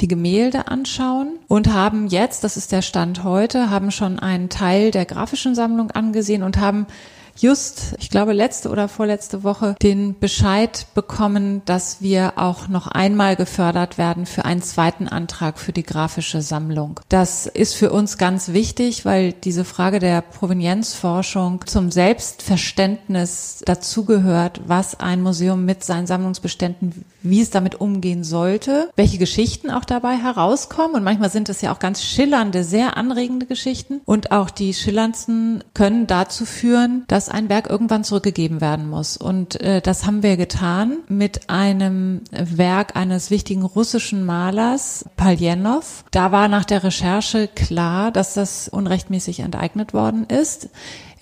die 0.00 0.06
Gemälde 0.06 0.68
anschauen 0.68 1.40
und 1.48 1.72
haben 1.72 2.06
jetzt, 2.06 2.44
das 2.44 2.56
ist 2.56 2.70
der 2.70 2.82
Stand 2.82 3.24
heute, 3.24 3.68
haben 3.70 3.90
schon 3.90 4.20
einen 4.20 4.48
Teil 4.48 4.92
der 4.92 5.06
grafischen 5.06 5.56
Sammlung 5.56 5.90
angesehen 5.90 6.44
und 6.44 6.58
haben 6.58 6.86
just, 7.36 7.94
ich 7.98 8.10
glaube, 8.10 8.32
letzte 8.32 8.70
oder 8.70 8.88
vorletzte 8.88 9.42
Woche 9.42 9.76
den 9.82 10.18
Bescheid 10.18 10.86
bekommen, 10.94 11.62
dass 11.64 12.00
wir 12.00 12.34
auch 12.36 12.68
noch 12.68 12.86
einmal 12.86 13.36
gefördert 13.36 13.98
werden 13.98 14.26
für 14.26 14.44
einen 14.44 14.62
zweiten 14.62 15.08
Antrag 15.08 15.58
für 15.58 15.72
die 15.72 15.82
grafische 15.82 16.42
Sammlung. 16.42 17.00
Das 17.08 17.46
ist 17.46 17.74
für 17.74 17.92
uns 17.92 18.18
ganz 18.18 18.48
wichtig, 18.48 19.04
weil 19.04 19.32
diese 19.32 19.64
Frage 19.64 19.98
der 19.98 20.20
Provenienzforschung 20.20 21.66
zum 21.66 21.90
Selbstverständnis 21.90 23.62
dazugehört, 23.64 24.60
was 24.66 25.00
ein 25.00 25.22
Museum 25.22 25.64
mit 25.64 25.84
seinen 25.84 26.06
Sammlungsbeständen, 26.06 27.04
wie 27.22 27.40
es 27.40 27.50
damit 27.50 27.80
umgehen 27.80 28.22
sollte, 28.24 28.90
welche 28.96 29.18
Geschichten 29.18 29.70
auch 29.70 29.84
dabei 29.84 30.16
herauskommen. 30.16 30.96
Und 30.96 31.04
manchmal 31.04 31.30
sind 31.30 31.48
es 31.48 31.60
ja 31.60 31.72
auch 31.72 31.78
ganz 31.78 32.02
schillernde, 32.02 32.64
sehr 32.64 32.96
anregende 32.96 33.46
Geschichten. 33.46 34.00
Und 34.04 34.30
auch 34.30 34.50
die 34.50 34.74
schillerndsten 34.74 35.64
können 35.72 36.06
dazu 36.06 36.44
führen, 36.44 37.04
dass 37.08 37.23
dass 37.24 37.34
ein 37.34 37.48
Werk 37.48 37.70
irgendwann 37.70 38.04
zurückgegeben 38.04 38.60
werden 38.60 38.86
muss. 38.86 39.16
Und 39.16 39.58
äh, 39.62 39.80
das 39.80 40.04
haben 40.04 40.22
wir 40.22 40.36
getan 40.36 40.98
mit 41.08 41.48
einem 41.48 42.20
Werk 42.30 42.96
eines 42.96 43.30
wichtigen 43.30 43.62
russischen 43.62 44.26
Malers, 44.26 45.06
Paljenov. 45.16 46.04
Da 46.10 46.32
war 46.32 46.48
nach 46.48 46.66
der 46.66 46.84
Recherche 46.84 47.48
klar, 47.48 48.10
dass 48.10 48.34
das 48.34 48.68
unrechtmäßig 48.68 49.40
enteignet 49.40 49.94
worden 49.94 50.26
ist 50.26 50.68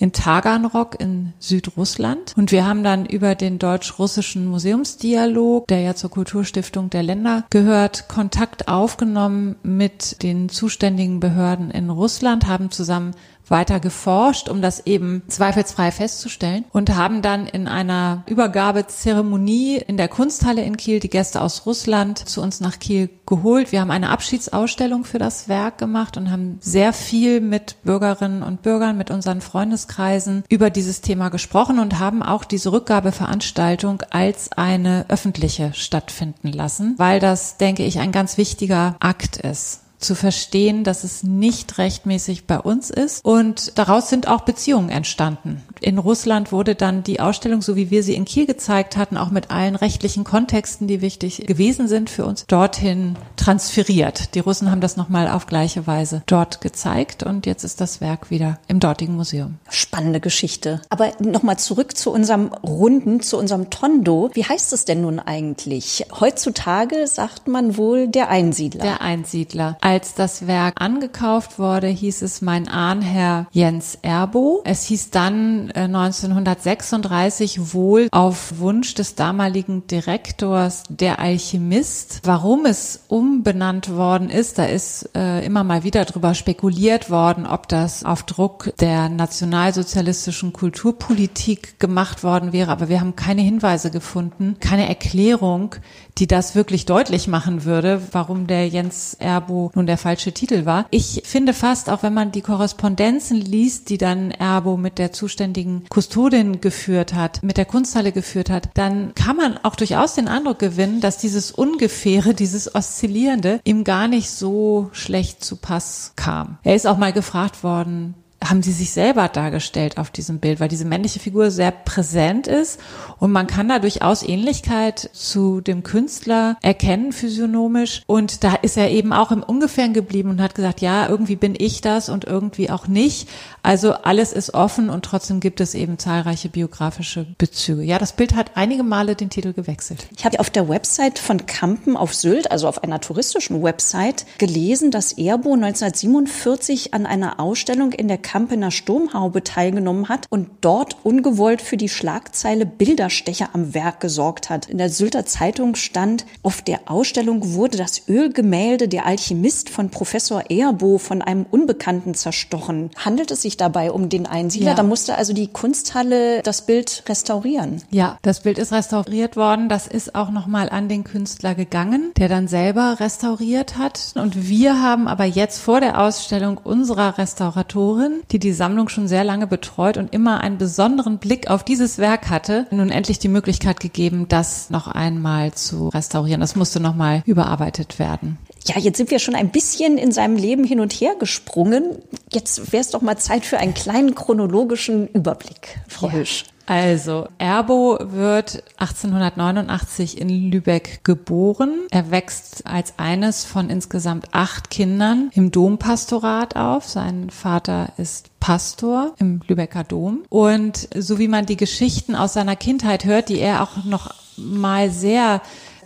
in 0.03 0.11
Taganrog 0.11 1.01
in 1.01 1.33
Südrussland. 1.39 2.35
Und 2.37 2.51
wir 2.51 2.67
haben 2.67 2.83
dann 2.83 3.07
über 3.07 3.37
den 3.37 3.61
deutsch-russischen 3.61 4.47
Museumsdialog, 4.47 5.69
der 5.69 5.81
ja 5.81 5.95
zur 5.95 6.11
Kulturstiftung 6.11 6.91
der 6.91 7.05
Länder 7.05 7.45
gehört, 7.51 8.09
Kontakt 8.09 8.67
aufgenommen 8.67 9.55
mit 9.63 10.21
den 10.25 10.49
zuständigen 10.49 11.21
Behörden 11.21 11.71
in 11.71 11.89
Russland, 11.89 12.49
haben 12.49 12.73
zusammen 12.73 13.13
weiter 13.53 13.79
geforscht, 13.79 14.49
um 14.49 14.61
das 14.61 14.87
eben 14.87 15.23
zweifelsfrei 15.29 15.93
festzustellen 15.93 16.65
und 16.73 16.97
haben 16.97 17.23
dann 17.23 17.47
in 17.47 17.69
einer 17.69 18.25
Übergabezeremonie 18.27 19.77
in 19.77 19.97
der 19.97 20.09
Kunsthalle 20.09 20.63
in 20.63 20.77
Kiel 20.77 20.99
die 20.99 21.11
Gäste 21.11 21.41
aus 21.41 21.67
Russland 21.67 22.19
zu 22.19 22.43
uns 22.43 22.61
nach 22.61 22.81
Kiel 22.81 23.11
geholt. 23.27 23.71
Wir 23.71 23.81
haben 23.81 23.93
eine 23.93 24.11
Abschiedsausstellung 24.11 25.05
für 25.05 25.19
das 25.19 25.49
Werk 25.49 25.79
gemacht 25.79 26.17
und 26.17 26.31
haben 26.31 26.59
sehr 26.61 26.93
viel 26.93 27.41
mit 27.41 27.77
Bürgerinnen 27.85 28.43
und 28.43 28.63
Bürgern, 28.63 28.99
mit 28.99 29.11
unseren 29.11 29.41
Freundeskreisen 29.41 30.43
über 30.49 30.71
dieses 30.71 31.03
Thema 31.03 31.29
gesprochen 31.29 31.79
und 31.79 32.01
haben 32.01 32.23
auch 32.23 32.45
diese 32.45 32.73
Rückgabeveranstaltung 32.73 34.03
als 34.11 34.51
eine 34.53 35.05
öffentliche 35.09 35.73
stattfinden 35.75 36.49
lassen, 36.53 36.95
weil 36.97 37.21
das, 37.21 37.59
denke 37.59 37.85
ich, 37.85 38.01
ein 38.01 38.13
ganz 38.13 38.39
wichtiger 38.39 38.97
Akt 38.99 39.37
ist 39.37 39.83
zu 40.03 40.15
verstehen, 40.15 40.85
dass 40.85 41.05
es 41.05 41.23
nicht 41.23 41.79
rechtmäßig 41.79 42.47
bei 42.47 42.59
uns 42.59 42.91
ist. 42.91 43.25
Und 43.25 43.79
daraus 43.79 44.09
sind 44.09 44.29
auch 44.29 44.43
Beziehungen 44.43 44.91
entstanden. 44.91 45.63
In 45.83 45.99
Russland 45.99 46.53
wurde 46.53 46.77
dann 46.77 47.03
die 47.03 47.19
Ausstellung, 47.19 47.61
so 47.61 47.75
wie 47.75 47.91
wir 47.91 48.05
sie 48.05 48.15
in 48.15 48.25
Kiel 48.25 48.47
gezeigt 48.47 48.97
hatten, 48.97 49.17
auch 49.17 49.31
mit 49.31 49.51
allen 49.51 49.75
rechtlichen 49.75 50.23
Kontexten, 50.23 50.87
die 50.87 51.01
wichtig 51.01 51.45
gewesen 51.47 51.89
sind 51.89 52.09
für 52.09 52.25
uns, 52.25 52.47
dorthin 52.47 53.17
transferiert. 53.37 54.37
Die 54.37 54.39
Russen 54.39 54.71
haben 54.71 54.81
das 54.81 54.97
nochmal 54.97 55.29
auf 55.29 55.47
gleiche 55.47 55.87
Weise 55.89 56.23
dort 56.27 56.61
gezeigt 56.61 57.25
und 57.25 57.47
jetzt 57.47 57.65
ist 57.65 57.81
das 57.81 58.01
Werk 58.01 58.31
wieder 58.31 58.61
im 58.69 58.79
dortigen 58.79 59.17
Museum. 59.17 59.59
Spannende 59.69 60.21
Geschichte. 60.21 60.81
Aber 60.89 61.11
nochmal 61.19 61.59
zurück 61.59 61.97
zu 61.97 62.13
unserem 62.13 62.53
Runden, 62.63 63.21
zu 63.21 63.37
unserem 63.37 63.71
Tondo. 63.71 64.31
Wie 64.35 64.45
heißt 64.45 64.73
es 64.73 64.85
denn 64.85 65.01
nun 65.01 65.19
eigentlich? 65.19 66.07
Heutzutage 66.21 67.09
sagt 67.09 67.49
man 67.49 67.77
wohl 67.77 68.07
der 68.07 68.29
Einsiedler. 68.29 68.83
Der 68.83 69.01
Einsiedler. 69.01 69.79
Als 69.81 70.15
das 70.15 70.47
Werk 70.47 70.81
angekauft 70.81 71.59
wurde, 71.59 71.89
hieß 71.89 72.23
es 72.23 72.41
mein 72.41 72.69
Ahnherr 72.69 73.47
Jens 73.51 73.99
Erbo. 74.03 74.63
Es 74.65 74.85
hieß 74.85 75.11
dann 75.11 75.72
1936 75.75 77.59
äh, 77.59 77.73
wohl 77.73 78.09
auf 78.11 78.59
Wunsch 78.59 78.95
des 78.95 79.15
damaligen 79.15 79.87
Direktors 79.87 80.85
der 80.89 81.19
Alchemist. 81.19 82.21
Warum 82.25 82.67
es 82.67 83.05
umbenannt 83.09 83.95
worden 83.95 84.31
ist, 84.31 84.59
da 84.59 84.65
ist 84.65 85.11
äh, 85.15 85.45
immer 85.45 85.65
mal 85.65 85.85
wieder 85.85 86.05
drüber 86.05 86.35
spekuliert 86.35 87.11
worden, 87.11 87.47
ob 87.47 87.69
das 87.69 88.05
auf 88.05 88.23
Druck 88.23 88.73
der 88.81 89.09
nationalsozialistischen 89.09 90.53
Kulturpolitik 90.53 91.79
gemacht 91.79 92.23
worden 92.23 92.53
wäre. 92.53 92.71
Aber 92.71 92.89
wir 92.89 93.01
haben 93.01 93.17
keine 93.17 93.43
Hinweise 93.43 93.91
gefunden, 93.91 94.57
keine 94.61 94.89
Erklärung, 94.89 95.77
die 96.19 96.27
das 96.27 96.55
wirklich 96.55 96.87
deutlich 96.87 97.29
machen 97.29 97.65
würde, 97.65 98.03
warum 98.13 98.47
der 98.47 98.69
Jens 98.69 99.15
Erbo 99.15 99.71
nun 99.75 99.87
der 99.87 99.99
falsche 99.99 100.33
Titel 100.33 100.67
war. 100.67 100.87
Ich 100.91 101.23
finde 101.25 101.55
fast, 101.55 101.89
auch 101.89 102.03
wenn 102.03 102.15
man 102.15 102.33
die 102.33 102.43
Korrespondenzen 102.43 103.41
liest, 103.41 103.89
die 103.89 103.99
dann 103.99 104.31
Erbo 104.31 104.77
mit 104.77 104.99
der 104.99 105.13
zuständigen 105.13 105.62
Kustodin 105.89 106.61
geführt 106.61 107.15
hat, 107.15 107.43
mit 107.43 107.57
der 107.57 107.65
Kunsthalle 107.65 108.13
geführt 108.13 108.51
hat, 108.51 108.71
dann 108.75 109.15
kann 109.15 109.37
man 109.37 109.59
auch 109.63 109.77
durchaus 109.77 110.15
den 110.15 110.29
Eindruck 110.29 110.59
gewinnen, 110.59 111.01
dass 111.01 111.19
dieses 111.19 111.51
Ungefähre, 111.51 112.35
dieses 112.43 112.75
Oszillierende 112.75 113.61
ihm 113.65 113.85
gar 113.85 114.09
nicht 114.09 114.31
so 114.31 114.91
schlecht 114.93 115.45
zu 115.45 115.57
Pass 115.57 116.13
kam. 116.17 116.59
Er 116.63 116.75
ist 116.75 116.87
auch 116.87 116.99
mal 116.99 117.13
gefragt 117.13 117.63
worden, 117.63 118.15
haben 118.49 118.63
sie 118.63 118.73
sich 118.73 118.91
selber 118.91 119.29
dargestellt 119.29 119.99
auf 119.99 120.11
diesem 120.11 120.39
Bild, 120.39 120.61
weil 120.61 120.69
diese 120.69 120.85
männliche 120.85 121.21
Figur 121.21 121.51
sehr 121.51 121.71
präsent 121.71 122.47
ist 122.47 122.81
und 123.19 123.33
man 123.33 123.47
kann 123.47 123.69
da 123.69 123.79
durchaus 123.79 124.23
Ähnlichkeit 124.23 125.11
zu 125.13 125.61
dem 125.61 125.83
Künstler 125.83 126.57
erkennen, 126.63 127.13
physiognomisch. 127.13 128.03
Und 128.07 128.45
da 128.45 128.55
ist 128.55 128.77
er 128.77 128.91
eben 128.91 129.13
auch 129.13 129.31
im 129.31 129.43
Ungefähren 129.43 129.93
geblieben 129.93 130.31
und 130.31 130.43
hat 130.43 130.55
gesagt, 130.55 130.81
ja, 130.81 131.09
irgendwie 131.09 131.37
bin 131.37 131.55
ich 131.57 131.81
das 131.81 132.09
und 132.09 132.25
irgendwie 132.25 132.71
auch 132.71 132.89
nicht. 132.89 133.29
Also 133.63 133.93
alles 133.93 134.33
ist 134.33 134.55
offen 134.55 134.91
und 134.91 135.05
trotzdem 135.05 135.39
gibt 135.39 135.61
es 135.61 135.75
eben 135.75 135.99
zahlreiche 135.99 136.49
biografische 136.49 137.27
Bezüge. 137.39 137.83
Ja, 137.83 137.99
das 137.99 138.13
Bild 138.13 138.35
hat 138.35 138.53
einige 138.57 138.83
Male 138.83 139.15
den 139.15 139.31
Titel 139.31 139.53
gewechselt. 139.53 140.09
Ich 140.17 140.25
habe 140.25 140.41
auf 140.41 140.51
der 140.51 140.69
Website 140.69 141.21
von 141.21 141.47
Kampen 141.47 141.97
auf 141.97 142.13
Sylt, 142.13 142.51
also 142.51 142.67
auf 142.67 142.83
einer 142.83 143.01
touristischen 143.01 143.63
Website, 143.63 144.27
gelesen, 144.39 144.91
dass 144.91 145.13
Erbo 145.13 145.55
1947 145.55 146.93
an 146.93 147.07
einer 147.07 147.39
Ausstellung 147.39 147.93
in 147.93 148.09
der 148.09 148.19
Kampener 148.19 148.73
Sturmhaube 148.73 149.45
teilgenommen 149.45 150.09
hat 150.09 150.27
und 150.29 150.49
dort 150.61 150.97
ungewollt 151.05 151.63
für 151.63 151.77
die 151.77 151.89
Schlagzeile 151.89 152.67
Bilderstecher 152.67 153.51
am 153.53 153.75
Werk 153.75 154.01
gesorgt 154.01 154.51
hat. 154.51 154.69
In 154.69 154.79
der 154.79 154.89
Sylter 154.89 155.25
Zeitung 155.25 155.77
stand, 155.77 156.27
auf 156.43 156.63
der 156.63 156.81
Ausstellung 156.87 157.55
wurde 157.55 157.79
das 157.79 158.09
Ölgemälde 158.09 158.89
Der 158.89 159.07
Alchemist 159.07 159.71
von 159.71 159.91
Professor 159.91 160.51
Erbo 160.51 160.99
von 160.99 161.23
einem 161.23 161.47
Unbekannten 161.49 162.15
zerstochen. 162.15 162.91
Handelt 162.97 163.31
es 163.31 163.43
sich 163.43 163.52
sich 163.53 163.57
dabei 163.59 163.93
um 163.93 164.09
den 164.09 164.27
Einsiedler. 164.27 164.71
Ja. 164.71 164.75
Da 164.75 164.83
musste 164.83 165.17
also 165.17 165.33
die 165.33 165.49
Kunsthalle 165.49 166.43
das 166.43 166.63
Bild 166.63 167.05
restaurieren. 167.09 167.83
Ja, 167.91 168.19
das 168.23 168.41
Bild 168.41 168.59
ist 168.59 168.73
restauriert 168.73 169.37
worden. 169.37 169.69
Das 169.69 169.87
ist 169.87 170.15
auch 170.15 170.31
nochmal 170.31 170.71
an 170.71 170.89
den 170.89 171.05
Künstler 171.05 171.55
gegangen, 171.55 172.13
der 172.17 172.29
dann 172.29 172.49
selber 172.49 172.97
restauriert 172.99 173.77
hat. 173.77 174.13
Und 174.15 174.49
wir 174.49 174.81
haben 174.83 175.07
aber 175.07 175.25
jetzt 175.25 175.59
vor 175.61 175.81
der 175.81 176.01
Ausstellung 176.01 176.59
unserer 176.59 177.19
Restauratorin, 177.19 178.23
die 178.31 178.39
die 178.39 178.53
Sammlung 178.53 178.89
schon 178.89 179.07
sehr 179.07 179.25
lange 179.25 179.47
betreut 179.47 179.99
und 179.99 180.15
immer 180.15 180.41
einen 180.41 180.57
besonderen 180.57 181.19
Blick 181.19 181.51
auf 181.51 181.63
dieses 181.63 181.99
Werk 181.99 182.31
hatte, 182.31 182.67
nun 182.71 182.91
endlich 182.91 183.19
die 183.19 183.29
Möglichkeit 183.29 183.81
gegeben, 183.81 184.27
das 184.29 184.71
noch 184.71 184.87
einmal 184.87 185.53
zu 185.53 185.89
restaurieren. 185.89 186.41
Das 186.41 186.57
musste 186.57 186.81
nochmal 186.81 187.23
überarbeitet 187.27 187.99
werden. 187.99 188.39
Ja, 188.67 188.79
jetzt 188.79 188.97
sind 188.97 189.11
wir 189.11 189.19
schon 189.19 189.35
ein 189.35 189.51
bisschen 189.51 189.99
in 189.99 190.13
seinem 190.13 190.37
Leben 190.37 190.65
hin 190.65 190.81
und 190.81 190.93
her 190.93 191.15
gesprungen. 191.19 191.99
Jetzt 192.33 192.73
wäre 192.73 192.81
es 192.81 192.91
doch 192.91 193.03
mal 193.03 193.19
Zeit 193.19 193.45
für 193.45 193.59
einen 193.59 193.75
kleinen 193.75 194.15
chronologischen 194.15 195.09
Überblick, 195.09 195.81
Frau 195.89 196.09
ja. 196.09 196.15
Hüsch. 196.15 196.45
Also, 196.67 197.27
Erbo 197.39 197.99
wird 198.01 198.63
1889 198.79 200.21
in 200.21 200.51
Lübeck 200.51 201.01
geboren. 201.03 201.81
Er 201.91 202.13
wächst 202.13 202.67
als 202.67 202.95
eines 202.99 203.45
von 203.45 203.69
insgesamt 203.69 204.27
acht 204.31 204.71
Kindern 204.71 205.31
im 205.35 205.51
Dompastorat 205.51 206.55
auf. 206.55 206.89
Sein 206.89 207.31
Vater 207.31 207.93
ist 207.97 208.31
Pastor 208.39 209.13
im 209.19 209.41
Lübecker 209.47 209.83
Dom. 209.83 210.23
Und 210.29 210.89
so 210.97 211.19
wie 211.19 211.29
man 211.29 211.47
die 211.47 211.57
Geschichten 211.57 212.15
aus 212.15 212.35
seiner 212.35 212.57
Kindheit 212.57 213.05
hört, 213.05 213.29
die 213.29 213.41
er 213.41 213.63
auch 213.63 213.85
noch 213.85 214.15
mal 214.37 214.91
sehr 214.91 215.43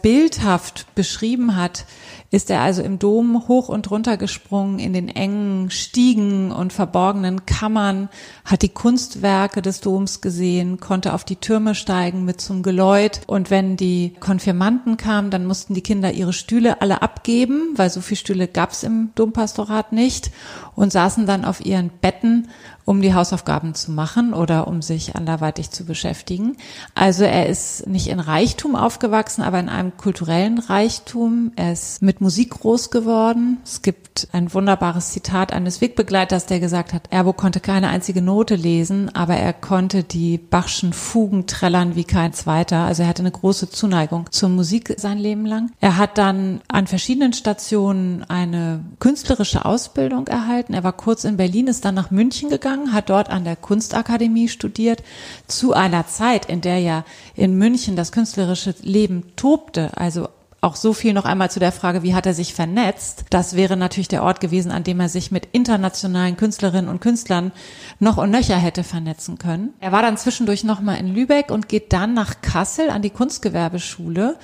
bildhaft 0.07 0.95
beschrieben 0.95 1.57
hat, 1.57 1.85
ist 2.31 2.49
er 2.49 2.61
also 2.61 2.81
im 2.81 3.01
Dom 3.01 3.49
hoch 3.49 3.69
und 3.69 3.91
runter 3.91 4.17
gesprungen 4.17 4.79
in 4.79 4.93
den 4.93 5.09
engen 5.09 5.69
Stiegen 5.73 6.53
und 6.53 6.73
verborgenen 6.73 7.45
Kammern, 7.45 8.09
hat 8.45 8.63
die 8.63 8.69
Kunstwerke 8.69 9.63
des 9.63 9.81
Doms 9.81 10.21
gesehen, 10.21 10.79
konnte 10.79 11.13
auf 11.13 11.25
die 11.25 11.35
Türme 11.35 11.75
steigen 11.75 12.25
mit 12.25 12.41
zum 12.41 12.63
Geläut. 12.63 13.23
Und 13.27 13.51
wenn 13.51 13.77
die 13.77 14.15
Konfirmanden 14.21 14.97
kamen, 14.97 15.31
dann 15.31 15.45
mussten 15.45 15.75
die 15.75 15.83
Kinder 15.83 16.13
ihre 16.13 16.33
Stühle 16.33 16.81
alle 16.81 17.03
abgeben, 17.03 17.71
weil 17.75 17.91
so 17.91 18.01
viele 18.01 18.19
Stühle 18.19 18.47
gab's 18.47 18.85
im 18.85 19.11
Dompastorat 19.17 19.91
nicht 19.91 20.31
und 20.77 20.93
saßen 20.93 21.27
dann 21.27 21.45
auf 21.45 21.67
ihren 21.67 21.91
Betten 22.01 22.47
um 22.87 23.02
die 23.02 23.12
Hausaufgaben 23.12 23.75
zu 23.75 23.90
machen 23.90 24.33
oder 24.33 24.69
um 24.69 24.81
sich 24.81 25.16
anderweitig 25.16 25.71
zu 25.71 25.85
beschäftigen. 25.85 26.57
Also 26.95 27.25
er 27.25 27.47
ist 27.47 27.87
nicht 27.88 28.07
in 28.07 28.21
Reichtum 28.21 28.76
aufgewachsen, 28.76 29.43
aber 29.43 29.59
in 29.59 29.69
einem 29.69 29.97
kulturellen 29.97 30.59
Reichtum. 30.59 31.52
Er 31.57 31.73
ist 31.73 32.00
mit 32.00 32.21
Musik 32.21 32.50
groß 32.50 32.90
geworden. 32.90 33.59
Es 33.64 33.83
gibt 33.83 34.06
ein 34.33 34.52
wunderbares 34.52 35.11
Zitat 35.11 35.52
eines 35.52 35.81
Wegbegleiters, 35.81 36.46
der 36.46 36.61
gesagt 36.61 36.92
hat, 36.92 37.05
Erbo 37.11 37.33
konnte 37.33 37.61
keine 37.61 37.88
einzige 37.88 38.22
Note 38.22 38.55
lesen, 38.55 39.14
aber 39.14 39.37
er 39.37 39.52
konnte 39.52 40.02
die 40.02 40.38
Bachschen 40.38 40.92
Fugen 40.92 41.46
trällern 41.46 41.96
wie 41.96 42.05
kein 42.05 42.33
zweiter. 42.33 42.79
Also 42.79 43.02
er 43.02 43.09
hatte 43.09 43.22
eine 43.22 43.31
große 43.31 43.70
Zuneigung 43.70 44.31
zur 44.31 44.48
Musik 44.48 44.94
sein 44.96 45.18
Leben 45.18 45.46
lang. 45.46 45.70
Er 45.81 45.96
hat 45.96 46.18
dann 46.18 46.61
an 46.68 46.87
verschiedenen 46.87 47.33
Stationen 47.33 48.24
eine 48.24 48.85
künstlerische 48.98 49.64
Ausbildung 49.64 50.26
erhalten. 50.26 50.74
Er 50.74 50.85
war 50.85 50.92
kurz 50.92 51.24
in 51.24 51.37
Berlin, 51.37 51.66
ist 51.68 51.85
dann 51.85 51.94
nach 51.94 52.11
München 52.11 52.48
gegangen 52.48 52.92
hat 52.92 53.11
dort 53.11 53.31
an 53.31 53.44
der 53.44 53.57
Kunstakademie 53.57 54.48
studiert, 54.48 55.02
zu 55.46 55.72
einer 55.72 56.07
Zeit, 56.07 56.46
in 56.46 56.61
der 56.61 56.79
ja 56.79 57.05
in 57.35 57.57
München 57.57 57.96
das 57.96 58.12
künstlerische 58.12 58.74
Leben 58.83 59.37
tobte, 59.37 59.96
also 59.96 60.29
auch 60.66 60.76
so 60.76 60.92
viel 60.92 61.12
noch 61.12 61.24
einmal 61.24 61.50
zu 61.50 61.61
der 61.61 61.72
Frage, 61.72 62.02
wie 62.02 62.14
hat 62.14 62.26
er 62.26 62.35
sich 62.35 62.52
vernetzt? 62.52 63.24
Das 63.31 63.57
wäre 63.57 63.76
natürlich 63.76 64.09
der 64.09 64.22
Ort 64.22 64.40
gewesen, 64.40 64.70
an 64.72 64.85
dem 64.85 65.00
er 65.00 65.09
sich 65.09 65.31
mit 65.31 65.48
internationalen 65.52 66.37
Künstlerinnen 66.37 66.90
und 66.90 67.00
Künstlern 67.00 67.52
noch 68.00 68.16
und 68.16 68.31
nöcher 68.31 68.57
hätte 68.57 68.85
vernetzen 68.85 69.38
können. 69.38 69.72
Er 69.81 69.92
war 69.92 70.02
dann 70.02 70.18
zwischendurch 70.18 70.64
nochmal 70.64 70.98
in 70.98 71.14
Lübeck 71.14 71.50
und 71.50 71.68
geht 71.68 71.92
dann 71.92 72.14
nach 72.14 72.42
Kassel 72.42 72.90
an 72.90 73.02
die 73.02 73.11
Kunstgewerbeschule 73.11 74.37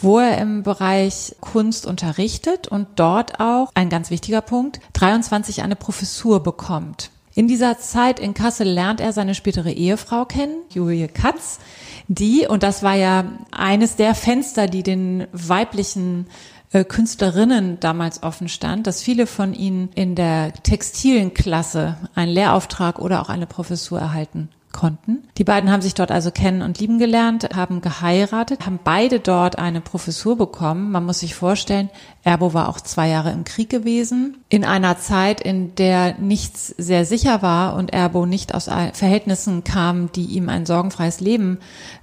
wo 0.00 0.20
er 0.20 0.38
im 0.38 0.62
Bereich 0.62 1.34
Kunst 1.40 1.84
unterrichtet 1.84 2.68
und 2.68 2.86
dort 2.96 3.40
auch, 3.40 3.70
ein 3.74 3.88
ganz 3.88 4.10
wichtiger 4.10 4.42
Punkt, 4.42 4.80
23 4.92 5.62
eine 5.62 5.74
Professur 5.74 6.40
bekommt. 6.42 7.10
In 7.38 7.46
dieser 7.46 7.78
Zeit 7.78 8.18
in 8.18 8.34
Kassel 8.34 8.66
lernt 8.66 9.00
er 9.00 9.12
seine 9.12 9.32
spätere 9.32 9.70
Ehefrau 9.70 10.24
kennen, 10.24 10.56
Julie 10.70 11.06
Katz, 11.06 11.60
die, 12.08 12.48
und 12.48 12.64
das 12.64 12.82
war 12.82 12.96
ja 12.96 13.26
eines 13.52 13.94
der 13.94 14.16
Fenster, 14.16 14.66
die 14.66 14.82
den 14.82 15.28
weiblichen 15.30 16.26
äh, 16.72 16.82
Künstlerinnen 16.82 17.78
damals 17.78 18.24
offen 18.24 18.48
stand, 18.48 18.88
dass 18.88 19.02
viele 19.02 19.28
von 19.28 19.54
ihnen 19.54 19.90
in 19.94 20.16
der 20.16 20.52
textilen 20.52 21.32
Klasse 21.32 21.96
einen 22.16 22.32
Lehrauftrag 22.32 22.98
oder 22.98 23.22
auch 23.22 23.28
eine 23.28 23.46
Professur 23.46 24.00
erhalten 24.00 24.48
konnten. 24.78 25.24
Die 25.38 25.44
beiden 25.44 25.72
haben 25.72 25.82
sich 25.82 25.94
dort 25.94 26.12
also 26.12 26.30
kennen 26.30 26.62
und 26.62 26.78
lieben 26.78 27.00
gelernt, 27.00 27.48
haben 27.52 27.80
geheiratet, 27.80 28.64
haben 28.64 28.78
beide 28.84 29.18
dort 29.18 29.58
eine 29.58 29.80
Professur 29.80 30.38
bekommen. 30.38 30.92
Man 30.92 31.04
muss 31.04 31.18
sich 31.18 31.34
vorstellen, 31.34 31.90
Erbo 32.22 32.54
war 32.54 32.68
auch 32.68 32.80
zwei 32.80 33.08
Jahre 33.08 33.32
im 33.32 33.42
Krieg 33.42 33.70
gewesen, 33.70 34.36
in 34.48 34.64
einer 34.64 34.96
Zeit, 34.98 35.40
in 35.40 35.74
der 35.74 36.16
nichts 36.18 36.68
sehr 36.78 37.04
sicher 37.04 37.42
war 37.42 37.74
und 37.74 37.92
Erbo 37.92 38.24
nicht 38.24 38.54
aus 38.54 38.66
Verhältnissen 38.66 39.64
kam, 39.64 40.12
die 40.12 40.26
ihm 40.26 40.48
ein 40.48 40.64
sorgenfreies 40.64 41.18
Leben 41.18 41.58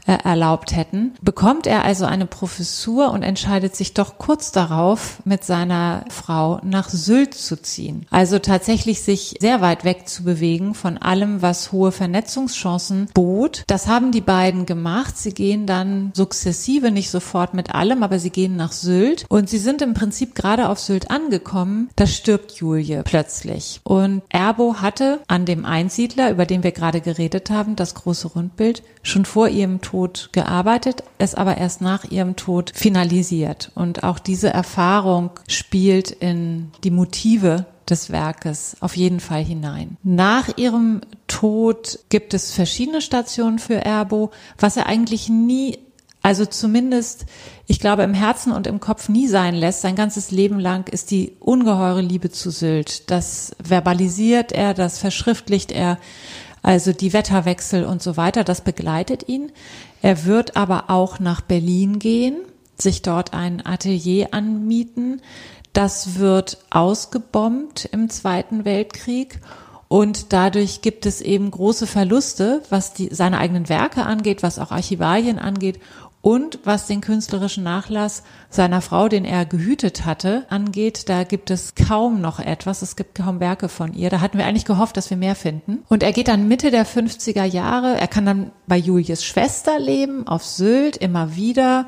äh, 0.05 0.17
erlaubt 0.23 0.75
hätten, 0.75 1.13
bekommt 1.21 1.67
er 1.67 1.85
also 1.85 2.03
eine 2.03 2.25
Professur 2.25 3.11
und 3.11 3.23
entscheidet 3.23 3.75
sich 3.75 3.93
doch 3.93 4.17
kurz 4.17 4.51
darauf, 4.51 5.19
mit 5.23 5.45
seiner 5.45 6.03
Frau 6.09 6.59
nach 6.63 6.89
Sylt 6.89 7.35
zu 7.35 7.61
ziehen. 7.61 8.05
Also 8.09 8.39
tatsächlich 8.39 9.01
sich 9.01 9.37
sehr 9.39 9.61
weit 9.61 9.85
weg 9.85 10.09
zu 10.09 10.23
bewegen 10.23 10.73
von 10.73 10.97
allem, 10.97 11.41
was 11.41 11.71
hohe 11.71 11.93
Vernetzungschancen 11.93 12.64
bot. 13.13 13.63
Das 13.67 13.87
haben 13.87 14.11
die 14.11 14.21
beiden 14.21 14.65
gemacht. 14.65 15.17
Sie 15.17 15.33
gehen 15.33 15.65
dann 15.65 16.11
sukzessive, 16.13 16.91
nicht 16.91 17.09
sofort 17.09 17.53
mit 17.53 17.73
allem, 17.73 18.03
aber 18.03 18.19
sie 18.19 18.29
gehen 18.29 18.55
nach 18.55 18.71
Sylt 18.71 19.25
und 19.29 19.49
sie 19.49 19.57
sind 19.57 19.81
im 19.81 19.93
Prinzip 19.93 20.35
gerade 20.35 20.69
auf 20.69 20.79
Sylt 20.79 21.11
angekommen. 21.11 21.89
Da 21.95 22.07
stirbt 22.07 22.53
Julie 22.53 23.03
plötzlich. 23.03 23.79
Und 23.83 24.23
Erbo 24.29 24.75
hatte 24.81 25.19
an 25.27 25.45
dem 25.45 25.65
Einsiedler, 25.65 26.31
über 26.31 26.45
den 26.45 26.63
wir 26.63 26.71
gerade 26.71 27.01
geredet 27.01 27.49
haben, 27.49 27.75
das 27.75 27.95
große 27.95 28.29
Rundbild, 28.29 28.83
schon 29.03 29.25
vor 29.25 29.47
ihrem 29.49 29.81
Tod 29.81 30.29
gearbeitet, 30.31 31.03
es 31.17 31.35
aber 31.35 31.57
erst 31.57 31.81
nach 31.81 32.05
ihrem 32.05 32.35
Tod 32.35 32.71
finalisiert. 32.73 33.71
Und 33.75 34.03
auch 34.03 34.19
diese 34.19 34.49
Erfahrung 34.49 35.31
spielt 35.47 36.11
in 36.11 36.71
die 36.83 36.91
Motive 36.91 37.65
des 37.89 38.09
Werkes 38.09 38.77
auf 38.79 38.95
jeden 38.95 39.19
Fall 39.19 39.43
hinein. 39.43 39.97
Nach 40.03 40.57
ihrem 40.57 41.01
Tod 41.27 41.99
gibt 42.09 42.33
es 42.33 42.51
verschiedene 42.51 43.01
Stationen 43.01 43.59
für 43.59 43.75
Erbo, 43.75 44.31
was 44.57 44.77
er 44.77 44.87
eigentlich 44.87 45.29
nie, 45.29 45.77
also 46.21 46.45
zumindest, 46.45 47.25
ich 47.67 47.79
glaube, 47.79 48.03
im 48.03 48.13
Herzen 48.13 48.51
und 48.51 48.67
im 48.67 48.79
Kopf 48.79 49.09
nie 49.09 49.27
sein 49.27 49.53
lässt. 49.53 49.81
Sein 49.81 49.95
ganzes 49.95 50.31
Leben 50.31 50.59
lang 50.59 50.89
ist 50.91 51.11
die 51.11 51.33
ungeheure 51.39 52.01
Liebe 52.01 52.31
zu 52.31 52.49
Sylt. 52.49 53.11
Das 53.11 53.55
verbalisiert 53.63 54.51
er, 54.51 54.73
das 54.73 54.97
verschriftlicht 54.97 55.71
er. 55.71 55.99
Also 56.63 56.93
die 56.93 57.13
Wetterwechsel 57.13 57.85
und 57.85 58.01
so 58.01 58.17
weiter, 58.17 58.43
das 58.43 58.61
begleitet 58.61 59.29
ihn. 59.29 59.51
Er 60.01 60.25
wird 60.25 60.57
aber 60.57 60.89
auch 60.89 61.19
nach 61.19 61.41
Berlin 61.41 61.99
gehen, 61.99 62.37
sich 62.75 63.03
dort 63.03 63.35
ein 63.35 63.63
Atelier 63.63 64.29
anmieten. 64.31 65.21
Das 65.75 66.19
wird 66.19 66.57
ausgebombt 66.69 67.89
im 67.91 68.09
Zweiten 68.09 68.63
Weltkrieg 68.63 69.41
und 69.89 70.31
dadurch 70.31 70.79
gibt 70.81 71.05
es 71.05 71.19
eben 71.19 71.51
große 71.51 71.85
Verluste, 71.85 72.61
was 72.69 72.93
die, 72.93 73.13
seine 73.13 73.39
eigenen 73.39 73.67
Werke 73.67 74.03
angeht, 74.03 74.41
was 74.41 74.57
auch 74.57 74.71
Archivalien 74.71 75.37
angeht 75.37 75.81
Und 76.25 76.57
was 76.63 76.87
den 76.87 77.01
künstlerischen 77.01 77.63
Nachlass 77.63 78.23
seiner 78.49 78.81
Frau, 78.81 79.09
den 79.09 79.25
er 79.25 79.45
gehütet 79.45 80.05
hatte, 80.05 80.47
angeht, 80.49 81.07
da 81.07 81.23
gibt 81.23 81.51
es 81.51 81.75
kaum 81.75 82.19
noch 82.19 82.39
etwas. 82.39 82.81
Es 82.81 82.95
gibt 82.95 83.13
kaum 83.13 83.39
Werke 83.39 83.69
von 83.69 83.93
ihr. 83.93 84.09
Da 84.09 84.21
hatten 84.21 84.39
wir 84.39 84.47
eigentlich 84.47 84.65
gehofft, 84.65 84.97
dass 84.97 85.11
wir 85.11 85.17
mehr 85.17 85.35
finden. 85.35 85.83
Und 85.87 86.01
er 86.01 86.13
geht 86.13 86.27
dann 86.27 86.47
Mitte 86.47 86.71
der 86.71 86.87
50er 86.87 87.43
Jahre. 87.43 87.99
Er 87.99 88.07
kann 88.07 88.25
dann 88.25 88.51
bei 88.65 88.75
Julies 88.75 89.23
Schwester 89.23 89.77
leben, 89.77 90.25
auf 90.25 90.43
Sylt, 90.43 90.97
immer 90.97 91.35
wieder 91.35 91.85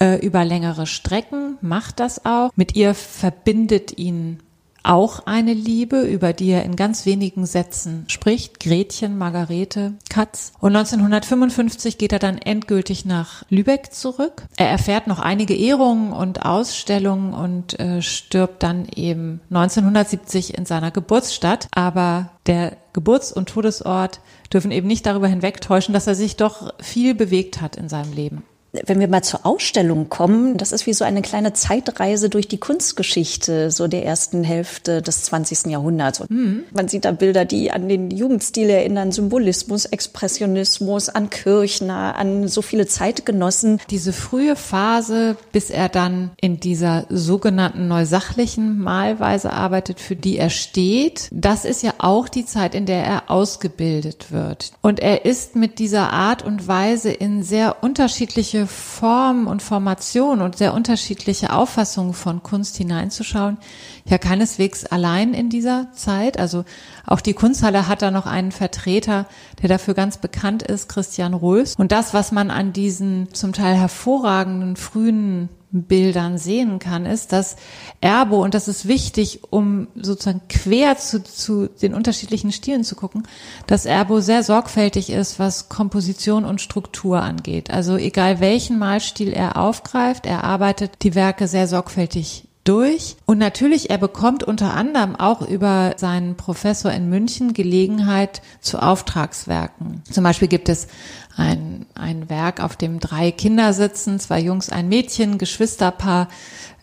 äh, 0.00 0.18
über 0.24 0.46
längere 0.46 0.86
Strecken, 0.86 1.58
macht 1.60 2.00
das 2.00 2.24
auch. 2.24 2.52
Mit 2.56 2.76
ihr 2.76 2.94
verbindet 2.94 3.98
ihn 3.98 4.38
auch 4.84 5.26
eine 5.26 5.52
Liebe, 5.52 6.02
über 6.02 6.32
die 6.32 6.50
er 6.50 6.64
in 6.64 6.76
ganz 6.76 7.06
wenigen 7.06 7.46
Sätzen 7.46 8.04
spricht. 8.08 8.60
Gretchen, 8.60 9.18
Margarete, 9.18 9.94
Katz. 10.08 10.52
Und 10.60 10.76
1955 10.76 11.98
geht 11.98 12.12
er 12.12 12.18
dann 12.18 12.38
endgültig 12.38 13.04
nach 13.04 13.44
Lübeck 13.48 13.92
zurück. 13.92 14.42
Er 14.56 14.68
erfährt 14.68 15.06
noch 15.06 15.18
einige 15.18 15.54
Ehrungen 15.56 16.12
und 16.12 16.44
Ausstellungen 16.44 17.32
und 17.32 17.78
äh, 17.80 18.02
stirbt 18.02 18.62
dann 18.62 18.86
eben 18.94 19.40
1970 19.50 20.56
in 20.56 20.66
seiner 20.66 20.90
Geburtsstadt. 20.90 21.68
Aber 21.74 22.30
der 22.46 22.76
Geburts- 22.92 23.32
und 23.32 23.48
Todesort 23.48 24.20
dürfen 24.52 24.70
eben 24.70 24.86
nicht 24.86 25.06
darüber 25.06 25.28
hinwegtäuschen, 25.28 25.94
dass 25.94 26.06
er 26.06 26.14
sich 26.14 26.36
doch 26.36 26.72
viel 26.80 27.14
bewegt 27.14 27.60
hat 27.60 27.76
in 27.76 27.88
seinem 27.88 28.12
Leben 28.12 28.44
wenn 28.86 29.00
wir 29.00 29.08
mal 29.08 29.22
zur 29.22 29.46
Ausstellung 29.46 30.08
kommen, 30.08 30.56
das 30.56 30.72
ist 30.72 30.86
wie 30.86 30.92
so 30.92 31.04
eine 31.04 31.22
kleine 31.22 31.52
Zeitreise 31.52 32.28
durch 32.28 32.48
die 32.48 32.58
Kunstgeschichte 32.58 33.70
so 33.70 33.86
der 33.86 34.04
ersten 34.04 34.42
Hälfte 34.42 35.02
des 35.02 35.22
20. 35.24 35.66
Jahrhunderts. 35.66 36.28
Mhm. 36.28 36.64
Man 36.72 36.88
sieht 36.88 37.04
da 37.04 37.12
Bilder, 37.12 37.44
die 37.44 37.70
an 37.70 37.88
den 37.88 38.10
Jugendstil 38.10 38.68
erinnern, 38.70 39.12
Symbolismus, 39.12 39.84
Expressionismus, 39.84 41.08
an 41.08 41.30
Kirchner, 41.30 42.16
an 42.16 42.48
so 42.48 42.62
viele 42.62 42.86
Zeitgenossen. 42.86 43.80
Diese 43.90 44.12
frühe 44.12 44.56
Phase, 44.56 45.36
bis 45.52 45.70
er 45.70 45.88
dann 45.88 46.32
in 46.40 46.58
dieser 46.58 47.06
sogenannten 47.08 47.86
neusachlichen 47.88 48.78
Malweise 48.78 49.52
arbeitet, 49.52 50.00
für 50.00 50.16
die 50.16 50.38
er 50.38 50.50
steht, 50.50 51.28
das 51.30 51.64
ist 51.64 51.82
ja 51.82 51.94
auch 51.98 52.28
die 52.28 52.46
Zeit, 52.46 52.74
in 52.74 52.86
der 52.86 53.04
er 53.04 53.30
ausgebildet 53.30 54.32
wird. 54.32 54.72
Und 54.82 55.00
er 55.00 55.24
ist 55.24 55.54
mit 55.54 55.78
dieser 55.78 56.12
Art 56.12 56.44
und 56.44 56.66
Weise 56.66 57.10
in 57.10 57.42
sehr 57.42 57.82
unterschiedliche 57.82 58.63
Form 58.66 59.46
und 59.46 59.62
Formation 59.62 60.40
und 60.40 60.56
sehr 60.56 60.74
unterschiedliche 60.74 61.52
Auffassungen 61.52 62.14
von 62.14 62.42
Kunst 62.42 62.76
hineinzuschauen, 62.76 63.58
ja 64.04 64.18
keineswegs 64.18 64.86
allein 64.86 65.34
in 65.34 65.50
dieser 65.50 65.92
Zeit. 65.92 66.38
Also 66.38 66.64
auch 67.06 67.20
die 67.20 67.34
Kunsthalle 67.34 67.88
hat 67.88 68.02
da 68.02 68.10
noch 68.10 68.26
einen 68.26 68.52
Vertreter, 68.52 69.26
der 69.62 69.68
dafür 69.68 69.94
ganz 69.94 70.18
bekannt 70.18 70.62
ist, 70.62 70.88
Christian 70.88 71.34
Rös. 71.34 71.74
Und 71.76 71.92
das, 71.92 72.14
was 72.14 72.32
man 72.32 72.50
an 72.50 72.72
diesen 72.72 73.32
zum 73.32 73.52
Teil 73.52 73.76
hervorragenden 73.76 74.76
frühen 74.76 75.48
Bildern 75.82 76.38
sehen 76.38 76.78
kann, 76.78 77.04
ist, 77.04 77.32
dass 77.32 77.56
Erbo, 78.00 78.42
und 78.42 78.54
das 78.54 78.68
ist 78.68 78.86
wichtig, 78.86 79.40
um 79.50 79.88
sozusagen 79.94 80.42
quer 80.48 80.96
zu, 80.96 81.22
zu 81.22 81.68
den 81.68 81.94
unterschiedlichen 81.94 82.52
Stilen 82.52 82.84
zu 82.84 82.94
gucken, 82.94 83.26
dass 83.66 83.84
Erbo 83.84 84.20
sehr 84.20 84.42
sorgfältig 84.42 85.10
ist, 85.10 85.38
was 85.38 85.68
Komposition 85.68 86.44
und 86.44 86.60
Struktur 86.60 87.20
angeht. 87.20 87.70
Also 87.70 87.96
egal 87.96 88.40
welchen 88.40 88.78
Malstil 88.78 89.32
er 89.32 89.56
aufgreift, 89.56 90.26
er 90.26 90.44
arbeitet 90.44 91.02
die 91.02 91.14
Werke 91.14 91.48
sehr 91.48 91.66
sorgfältig 91.66 92.48
durch. 92.64 93.16
Und 93.26 93.38
natürlich, 93.38 93.90
er 93.90 93.98
bekommt 93.98 94.42
unter 94.42 94.74
anderem 94.74 95.16
auch 95.16 95.42
über 95.42 95.94
seinen 95.96 96.36
Professor 96.36 96.90
in 96.90 97.08
München 97.08 97.52
Gelegenheit 97.52 98.42
zu 98.60 98.82
Auftragswerken. 98.82 100.02
Zum 100.10 100.24
Beispiel 100.24 100.48
gibt 100.48 100.68
es 100.68 100.88
ein, 101.36 101.86
ein 101.94 102.28
Werk, 102.30 102.62
auf 102.62 102.76
dem 102.76 103.00
drei 103.00 103.30
Kinder 103.30 103.72
sitzen, 103.72 104.18
zwei 104.18 104.40
Jungs, 104.40 104.70
ein 104.70 104.88
Mädchen, 104.88 105.38
Geschwisterpaar, 105.38 106.28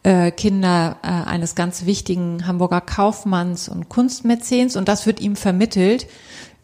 äh, 0.03 0.31
Kinder 0.31 0.97
äh, 1.03 1.07
eines 1.07 1.55
ganz 1.55 1.85
wichtigen 1.85 2.47
Hamburger 2.47 2.81
Kaufmanns 2.81 3.69
und 3.69 3.89
Kunstmäzens. 3.89 4.75
Und 4.75 4.87
das 4.87 5.05
wird 5.05 5.19
ihm 5.19 5.35
vermittelt 5.35 6.07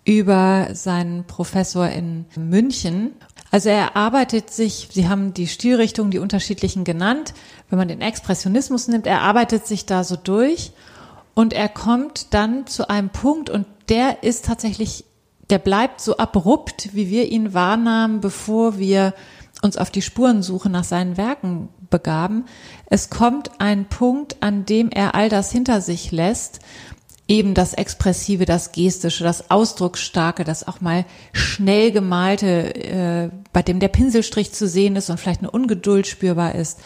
über 0.05 0.69
seinen 0.73 1.25
Professor 1.25 1.89
in 1.89 2.25
München. 2.35 3.11
Also 3.51 3.69
er 3.69 3.95
arbeitet 3.95 4.49
sich, 4.49 4.89
Sie 4.91 5.07
haben 5.07 5.33
die 5.33 5.47
Stilrichtungen, 5.47 6.11
die 6.11 6.19
unterschiedlichen 6.19 6.83
genannt. 6.83 7.33
Wenn 7.69 7.79
man 7.79 7.87
den 7.87 8.01
Expressionismus 8.01 8.87
nimmt, 8.87 9.07
er 9.07 9.21
arbeitet 9.21 9.65
sich 9.65 9.85
da 9.85 10.03
so 10.03 10.15
durch 10.15 10.71
und 11.33 11.53
er 11.53 11.69
kommt 11.69 12.33
dann 12.33 12.67
zu 12.67 12.89
einem 12.89 13.09
Punkt 13.09 13.49
und 13.49 13.65
der 13.89 14.23
ist 14.23 14.45
tatsächlich, 14.45 15.05
der 15.49 15.59
bleibt 15.59 16.01
so 16.01 16.17
abrupt, 16.17 16.89
wie 16.93 17.09
wir 17.09 17.31
ihn 17.31 17.53
wahrnahmen, 17.53 18.19
bevor 18.19 18.77
wir 18.77 19.13
uns 19.61 19.77
auf 19.77 19.91
die 19.91 20.01
Spurensuche 20.01 20.69
nach 20.69 20.83
seinen 20.83 21.15
Werken 21.15 21.69
begaben. 21.89 22.45
Es 22.87 23.09
kommt 23.09 23.51
ein 23.59 23.85
Punkt, 23.85 24.37
an 24.41 24.65
dem 24.65 24.89
er 24.89 25.15
all 25.15 25.29
das 25.29 25.51
hinter 25.51 25.79
sich 25.79 26.11
lässt 26.11 26.59
eben 27.27 27.53
das 27.53 27.73
Expressive, 27.73 28.45
das 28.45 28.71
Gestische, 28.71 29.23
das 29.23 29.51
Ausdrucksstarke, 29.51 30.43
das 30.43 30.67
auch 30.67 30.81
mal 30.81 31.05
schnell 31.33 31.91
gemalte, 31.91 32.75
äh, 32.75 33.29
bei 33.51 33.61
dem 33.61 33.79
der 33.79 33.89
Pinselstrich 33.89 34.53
zu 34.53 34.67
sehen 34.67 34.95
ist 34.95 35.09
und 35.09 35.19
vielleicht 35.19 35.41
eine 35.41 35.51
Ungeduld 35.51 36.07
spürbar 36.07 36.55
ist, 36.55 36.79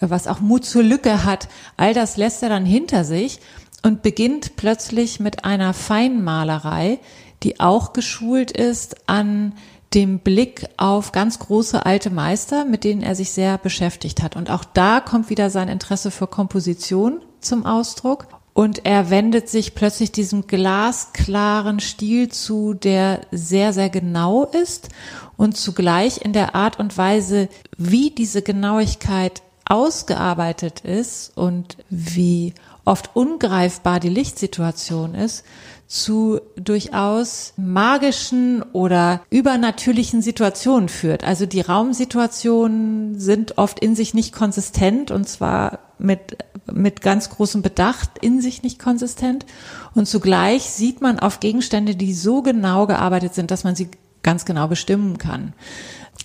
äh, 0.00 0.08
was 0.08 0.26
auch 0.26 0.40
Mut 0.40 0.64
zur 0.64 0.82
Lücke 0.82 1.24
hat, 1.24 1.48
all 1.76 1.92
das 1.92 2.16
lässt 2.16 2.42
er 2.42 2.48
dann 2.48 2.64
hinter 2.64 3.04
sich 3.04 3.40
und 3.82 4.02
beginnt 4.02 4.56
plötzlich 4.56 5.20
mit 5.20 5.44
einer 5.44 5.74
Feinmalerei, 5.74 6.98
die 7.42 7.60
auch 7.60 7.92
geschult 7.92 8.50
ist 8.50 9.08
an 9.08 9.52
dem 9.92 10.18
Blick 10.18 10.66
auf 10.76 11.12
ganz 11.12 11.38
große 11.38 11.84
alte 11.84 12.10
Meister, 12.10 12.64
mit 12.64 12.82
denen 12.82 13.02
er 13.02 13.14
sich 13.14 13.30
sehr 13.30 13.58
beschäftigt 13.58 14.22
hat. 14.22 14.34
Und 14.34 14.50
auch 14.50 14.64
da 14.64 15.00
kommt 15.00 15.30
wieder 15.30 15.50
sein 15.50 15.68
Interesse 15.68 16.10
für 16.10 16.26
Komposition 16.26 17.20
zum 17.40 17.64
Ausdruck. 17.64 18.26
Und 18.54 18.86
er 18.86 19.10
wendet 19.10 19.48
sich 19.48 19.74
plötzlich 19.74 20.12
diesem 20.12 20.46
glasklaren 20.46 21.80
Stil 21.80 22.30
zu, 22.30 22.72
der 22.72 23.22
sehr, 23.32 23.72
sehr 23.72 23.90
genau 23.90 24.44
ist 24.44 24.88
und 25.36 25.56
zugleich 25.56 26.24
in 26.24 26.32
der 26.32 26.54
Art 26.54 26.78
und 26.78 26.96
Weise, 26.96 27.48
wie 27.76 28.10
diese 28.10 28.42
Genauigkeit 28.42 29.42
ausgearbeitet 29.66 30.80
ist 30.80 31.36
und 31.36 31.76
wie 31.90 32.54
oft 32.84 33.10
ungreifbar 33.14 33.98
die 33.98 34.08
Lichtsituation 34.08 35.14
ist, 35.14 35.44
zu 35.86 36.40
durchaus 36.56 37.52
magischen 37.56 38.62
oder 38.72 39.20
übernatürlichen 39.30 40.22
Situationen 40.22 40.88
führt. 40.88 41.24
Also 41.24 41.46
die 41.46 41.60
Raumsituationen 41.60 43.18
sind 43.20 43.58
oft 43.58 43.80
in 43.80 43.94
sich 43.94 44.14
nicht 44.14 44.32
konsistent 44.32 45.10
und 45.10 45.28
zwar 45.28 45.80
mit, 45.98 46.38
mit 46.72 47.00
ganz 47.02 47.30
großem 47.30 47.62
Bedacht 47.62 48.10
in 48.20 48.40
sich 48.40 48.62
nicht 48.62 48.78
konsistent. 48.78 49.46
Und 49.94 50.06
zugleich 50.06 50.64
sieht 50.64 51.00
man 51.00 51.18
auf 51.18 51.40
Gegenstände, 51.40 51.94
die 51.94 52.14
so 52.14 52.42
genau 52.42 52.86
gearbeitet 52.86 53.34
sind, 53.34 53.50
dass 53.50 53.64
man 53.64 53.74
sie 53.74 53.88
ganz 54.22 54.44
genau 54.44 54.68
bestimmen 54.68 55.18
kann. 55.18 55.52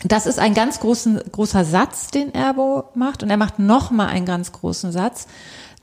Das 0.06 0.26
ist 0.26 0.40
ein 0.40 0.54
ganz 0.54 0.80
großen, 0.80 1.20
großer 1.32 1.66
Satz, 1.66 2.08
den 2.08 2.34
Erbo 2.34 2.86
macht. 2.96 3.22
Und 3.22 3.30
er 3.30 3.38
macht 3.38 3.60
nochmal 3.60 4.08
einen 4.08 4.26
ganz 4.26 4.52
großen 4.52 4.92
Satz, 4.92 5.28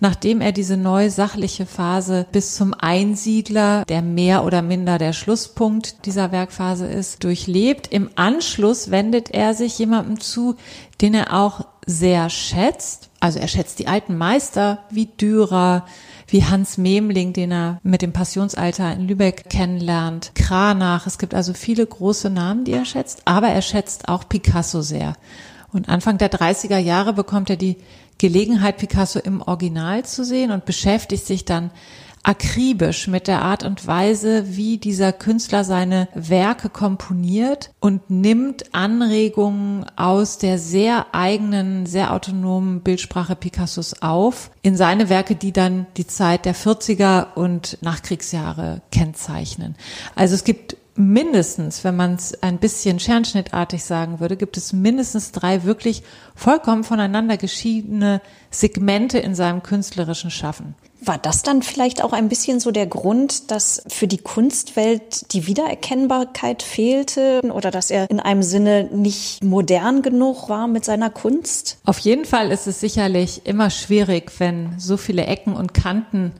nachdem 0.00 0.40
er 0.40 0.52
diese 0.52 0.76
neue 0.76 1.11
sachliche 1.11 1.66
Phase 1.66 2.26
bis 2.32 2.54
zum 2.54 2.74
Einsiedler, 2.74 3.85
der 3.87 4.02
mehr 4.02 4.44
oder 4.44 4.62
minder 4.62 4.98
der 4.98 5.12
Schlusspunkt 5.12 6.06
dieser 6.06 6.32
Werkphase 6.32 6.87
ist, 6.87 7.24
durchlebt. 7.24 7.88
Im 7.92 8.11
Anschluss 8.16 8.90
wendet 8.90 9.30
er 9.30 9.54
sich 9.54 9.78
jemandem 9.78 10.20
zu, 10.20 10.56
den 11.00 11.14
er 11.14 11.32
auch 11.32 11.66
sehr 11.87 12.28
schätzt. 12.30 13.11
Also 13.20 13.38
er 13.38 13.48
schätzt 13.48 13.78
die 13.78 13.88
alten 13.88 14.18
Meister 14.18 14.80
wie 14.90 15.06
Dürer, 15.06 15.87
wie 16.28 16.44
Hans 16.44 16.76
Memling, 16.76 17.32
den 17.32 17.52
er 17.52 17.80
mit 17.82 18.02
dem 18.02 18.12
Passionsalter 18.12 18.92
in 18.92 19.06
Lübeck 19.06 19.48
kennenlernt, 19.48 20.32
Kranach. 20.35 21.06
Es 21.06 21.18
gibt 21.18 21.35
also 21.35 21.54
viele 21.54 21.87
große 21.87 22.30
Namen, 22.30 22.64
die 22.64 22.72
er 22.72 22.85
schätzt, 22.85 23.22
aber 23.24 23.48
er 23.48 23.62
schätzt 23.62 24.09
auch 24.09 24.28
Picasso 24.28 24.82
sehr. 24.82 25.14
Und 25.72 25.88
Anfang 25.88 26.18
der 26.18 26.30
30er 26.30 26.78
Jahre 26.78 27.12
bekommt 27.12 27.50
er 27.50 27.56
die 27.56 27.76
Gelegenheit, 28.18 28.79
Picasso 28.79 29.18
im 29.18 29.42
Original 29.42 30.05
zu 30.05 30.24
sehen 30.24 30.50
und 30.50 30.64
beschäftigt 30.64 31.26
sich 31.26 31.44
dann 31.44 31.70
akribisch 32.26 33.07
mit 33.07 33.29
der 33.29 33.42
Art 33.42 33.62
und 33.62 33.87
Weise, 33.87 34.57
wie 34.57 34.79
dieser 34.79 35.12
Künstler 35.12 35.62
seine 35.62 36.09
Werke 36.12 36.68
komponiert 36.68 37.70
und 37.79 38.11
nimmt 38.11 38.74
Anregungen 38.74 39.87
aus 39.94 40.38
der 40.38 40.59
sehr 40.59 41.07
eigenen, 41.12 41.87
sehr 41.87 42.12
autonomen 42.12 42.81
Bildsprache 42.81 43.37
Picassos 43.37 44.02
auf 44.02 44.50
in 44.62 44.76
seine 44.76 45.09
Werke, 45.09 45.37
die 45.37 45.52
dann 45.52 45.87
die 45.96 46.09
Zeit 46.09 46.46
der 46.46 46.57
40er 46.57 47.35
und 47.37 47.79
Nachkriegsjahre 47.81 48.83
kennzeichnen. 48.90 49.76
Also 50.16 50.35
es 50.35 50.42
gibt 50.42 50.76
mindestens, 50.98 51.85
wenn 51.85 51.96
man 51.96 52.14
es 52.14 52.42
ein 52.42 52.59
bisschen 52.59 52.98
scherenschnittartig 52.98 53.85
sagen 53.85 54.20
würde, 54.20 54.37
gibt 54.37 54.56
es 54.56 54.72
mindestens 54.72 55.32
drei 55.32 55.64
wirklich 55.64 56.02
vollkommen 56.35 56.85
voneinander 56.85 57.37
geschiedene 57.37 58.20
Segmente 58.50 59.18
in 59.18 59.35
seinem 59.35 59.62
künstlerischen 59.62 60.30
Schaffen. 60.30 60.74
War 61.00 61.18
das 61.18 61.42
dann 61.42 61.62
vielleicht 61.62 62.02
auch 62.02 62.12
ein 62.12 62.28
bisschen 62.28 62.59
so 62.59 62.70
der 62.70 62.87
Grund, 62.87 63.50
dass 63.50 63.82
für 63.87 64.09
die 64.09 64.18
Kunstwelt 64.18 65.32
die 65.32 65.46
Wiedererkennbarkeit 65.46 66.62
fehlte 66.62 67.42
oder 67.52 67.70
dass 67.70 67.90
er 67.90 68.11
in 68.11 68.18
einem 68.18 68.42
Sinne 68.42 68.85
nicht 68.85 69.44
modern 69.44 70.00
genug 70.00 70.48
war 70.48 70.66
mit 70.68 70.85
seiner 70.85 71.11
Kunst? 71.11 71.78
Auf 71.85 71.98
jeden 71.98 72.24
Fall 72.24 72.50
ist 72.50 72.66
es 72.66 72.80
sicherlich 72.80 73.42
immer 73.44 73.68
schwierig, 73.68 74.32
wenn 74.38 74.70
so 74.78 74.96
viele 74.96 75.26
Ecken 75.26 75.54
und 75.54 75.74
Kanten 75.74 76.32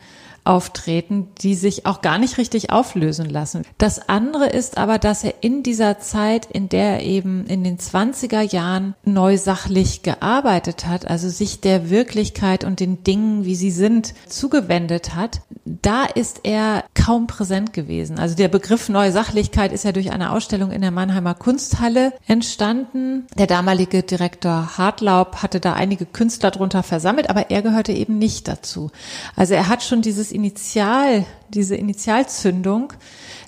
auftreten, 0.47 1.29
die 1.39 1.55
sich 1.55 1.87
auch 1.87 2.01
gar 2.01 2.19
nicht 2.19 2.39
richtig 2.39 2.71
auflösen 2.71 3.29
lassen. 3.29 3.63
Das 3.79 4.09
andere 4.09 4.47
ist 4.47 4.79
aber, 4.79 4.99
dass 4.99 5.25
er 5.25 5.35
in 5.43 5.63
dieser 5.63 5.99
Zeit, 5.99 6.47
in 6.47 6.69
der 6.69 6.95
er 6.95 7.03
eben 7.03 7.47
in 7.47 7.65
den 7.65 7.79
20er 7.79 8.41
Jahren 8.41 8.95
neu 9.05 9.37
sachlich 9.37 10.03
gearbeitet 10.03 10.87
hat, 10.87 11.07
also 11.07 11.29
sich 11.29 11.61
der 11.61 11.91
Wirklichkeit 11.91 12.65
und 12.65 12.81
den 12.81 13.03
Dingen, 13.03 13.45
wie 13.45 13.55
sie 13.55 13.71
sind, 13.71 14.15
zugewendet 14.29 15.15
hat, 15.15 15.41
da 15.65 16.05
ist 16.05 16.41
er 16.45 16.85
kaum 16.95 17.27
präsent 17.27 17.73
gewesen. 17.73 18.19
Also 18.19 18.37
der 18.37 18.49
Begriff 18.49 18.89
neue 18.89 19.13
Sachlichkeit 19.13 19.73
ist 19.73 19.85
ja 19.85 19.93
durch 19.93 20.13
eine 20.13 20.33
Ausstellung 20.33 20.71
in 20.71 20.81
der 20.81 20.91
Mannheimer 20.91 21.35
Kunsthalle 21.35 22.13
entstanden. 22.27 23.27
Der 23.37 23.47
damalige 23.47 24.03
Direktor 24.03 24.79
Hartlaub 24.79 25.43
hatte 25.43 25.61
da 25.61 25.73
einige 25.73 26.07
Künstler 26.07 26.51
drunter 26.51 26.83
versammelt, 26.83 27.31
aber 27.31 27.51
er 27.51 27.63
gehörte 27.63 27.93
eben 27.93 28.19
nicht 28.19 28.49
dazu. 28.49 28.91
Also 29.35 29.55
er 29.55 29.69
hat 29.69 29.83
schon 29.83 30.03
dieses 30.03 30.33
Initial, 30.37 31.25
diese 31.49 31.77
Initialzündung, 31.77 32.92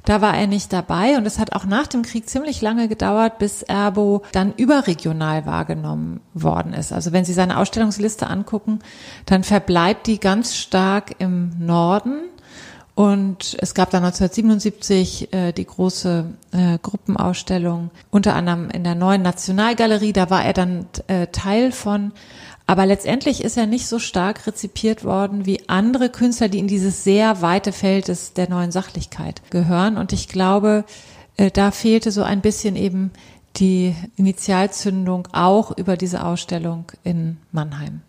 da 0.05 0.22
war 0.22 0.35
er 0.35 0.46
nicht 0.46 0.72
dabei 0.72 1.18
und 1.18 1.27
es 1.27 1.38
hat 1.38 1.53
auch 1.53 1.66
nach 1.66 1.87
dem 1.87 2.03
Krieg 2.03 2.29
ziemlich 2.29 2.62
lange 2.62 2.88
gedauert, 2.88 3.38
bis 3.38 3.62
Erbo 3.62 4.22
dann 4.33 4.55
überregional 4.57 5.44
wahrgenommen 5.44 6.20
worden 6.33 6.72
ist. 6.72 6.92
Also 6.92 7.12
wenn 7.12 7.27
Sie 7.27 7.35
seine 7.35 7.59
Ausstellungsliste 7.59 8.27
angucken, 8.27 8.79
dann 9.27 9.44
verbleibt 9.44 10.07
die 10.07 10.18
ganz 10.18 10.57
stark 10.57 11.16
im 11.18 11.51
Norden. 11.59 12.22
Und 12.99 13.57
es 13.61 13.75
gab 13.75 13.91
dann 13.91 14.03
1977 14.03 15.33
äh, 15.33 15.53
die 15.53 15.67
große 15.67 16.25
äh, 16.51 16.79
Gruppenausstellung, 16.83 17.91
unter 18.11 18.35
anderem 18.35 18.71
in 18.71 18.83
der 18.83 18.97
neuen 18.97 19.23
Nationalgalerie. 19.23 20.13
Da 20.13 20.31
war 20.31 20.45
er 20.45 20.53
dann 20.53 20.87
äh, 21.07 21.29
Teil 21.29 21.71
von. 21.71 22.11
Aber 22.67 22.87
letztendlich 22.87 23.45
ist 23.45 23.57
er 23.57 23.67
nicht 23.67 23.87
so 23.87 24.01
stark 24.01 24.49
rezipiert 24.49 25.05
worden 25.05 25.47
wie 25.47 25.69
andere 25.69 26.09
Künstler, 26.09 26.49
die 26.49 26.59
in 26.59 26.67
dieses 26.67 27.05
sehr 27.05 27.41
weite 27.41 27.71
Feld 27.71 28.09
des, 28.09 28.33
der 28.33 28.51
neuen 28.51 28.73
Sachlichkeit 28.73 29.43
gehören. 29.51 29.97
Und 29.97 30.13
ich 30.13 30.27
glaube, 30.27 30.85
äh, 31.37 31.53
da 31.53 31.71
fehlte 31.71 32.11
so 32.11 32.25
ein 32.25 32.41
bisschen 32.41 32.75
eben 32.75 33.13
die 33.59 33.95
Initialzündung 34.17 35.29
auch 35.31 35.71
über 35.79 35.97
diese 35.97 36.25
Ausstellung 36.25 36.91
in 37.05 37.37
Mannheim. 37.53 38.01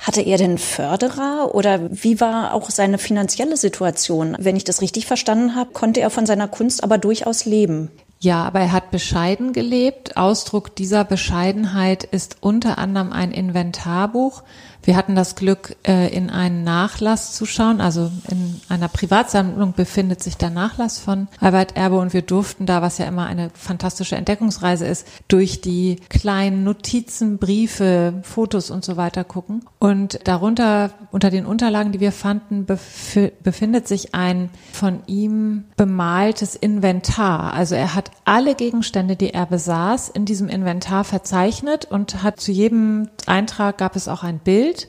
Hatte 0.00 0.22
er 0.22 0.38
denn 0.38 0.58
Förderer 0.58 1.54
oder 1.54 1.80
wie 1.90 2.20
war 2.20 2.54
auch 2.54 2.70
seine 2.70 2.98
finanzielle 2.98 3.56
Situation? 3.56 4.36
Wenn 4.38 4.56
ich 4.56 4.64
das 4.64 4.80
richtig 4.80 5.06
verstanden 5.06 5.56
habe, 5.56 5.72
konnte 5.72 6.00
er 6.00 6.10
von 6.10 6.24
seiner 6.24 6.48
Kunst 6.48 6.84
aber 6.84 6.98
durchaus 6.98 7.44
leben. 7.44 7.90
Ja, 8.20 8.44
aber 8.44 8.60
er 8.60 8.72
hat 8.72 8.90
bescheiden 8.90 9.52
gelebt. 9.52 10.16
Ausdruck 10.16 10.74
dieser 10.74 11.04
Bescheidenheit 11.04 12.04
ist 12.04 12.38
unter 12.40 12.78
anderem 12.78 13.12
ein 13.12 13.30
Inventarbuch, 13.30 14.42
wir 14.82 14.96
hatten 14.96 15.14
das 15.14 15.36
Glück, 15.36 15.76
äh, 15.86 16.08
in 16.14 16.30
einen 16.30 16.64
Nachlass 16.64 17.32
zu 17.32 17.46
schauen. 17.46 17.80
Also 17.80 18.10
in 18.30 18.60
einer 18.68 18.88
Privatsammlung 18.88 19.74
befindet 19.74 20.22
sich 20.22 20.36
der 20.36 20.50
Nachlass 20.50 20.98
von 20.98 21.28
Albert 21.40 21.76
Erbe 21.76 21.98
und 21.98 22.12
wir 22.12 22.22
durften 22.22 22.64
da, 22.64 22.80
was 22.80 22.98
ja 22.98 23.06
immer 23.06 23.26
eine 23.26 23.50
fantastische 23.54 24.16
Entdeckungsreise 24.16 24.86
ist, 24.86 25.06
durch 25.28 25.60
die 25.60 25.96
kleinen 26.08 26.64
Notizen, 26.64 27.38
Briefe, 27.38 28.14
Fotos 28.22 28.70
und 28.70 28.84
so 28.84 28.96
weiter 28.96 29.24
gucken. 29.24 29.64
Und 29.78 30.20
darunter, 30.24 30.90
unter 31.10 31.30
den 31.30 31.44
Unterlagen, 31.44 31.92
die 31.92 32.00
wir 32.00 32.12
fanden, 32.12 32.64
befindet 32.64 33.88
sich 33.88 34.14
ein 34.14 34.50
von 34.72 35.00
ihm 35.06 35.64
bemaltes 35.76 36.54
Inventar. 36.54 37.52
Also 37.52 37.74
er 37.74 37.94
hat 37.94 38.10
alle 38.24 38.54
Gegenstände, 38.54 39.16
die 39.16 39.34
er 39.34 39.46
besaß, 39.46 40.08
in 40.08 40.24
diesem 40.24 40.48
Inventar 40.48 41.04
verzeichnet 41.04 41.84
und 41.84 42.22
hat 42.22 42.40
zu 42.40 42.52
jedem 42.52 43.08
Eintrag 43.26 43.78
gab 43.78 43.96
es 43.96 44.08
auch 44.08 44.22
ein 44.22 44.38
Bild 44.38 44.67
Bild. 44.68 44.88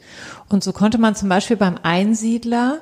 Und 0.50 0.63
so 0.63 0.74
konnte 0.74 0.98
man 0.98 1.15
zum 1.15 1.30
Beispiel 1.30 1.58
beim 1.58 1.78
Einsiedler 1.82 2.82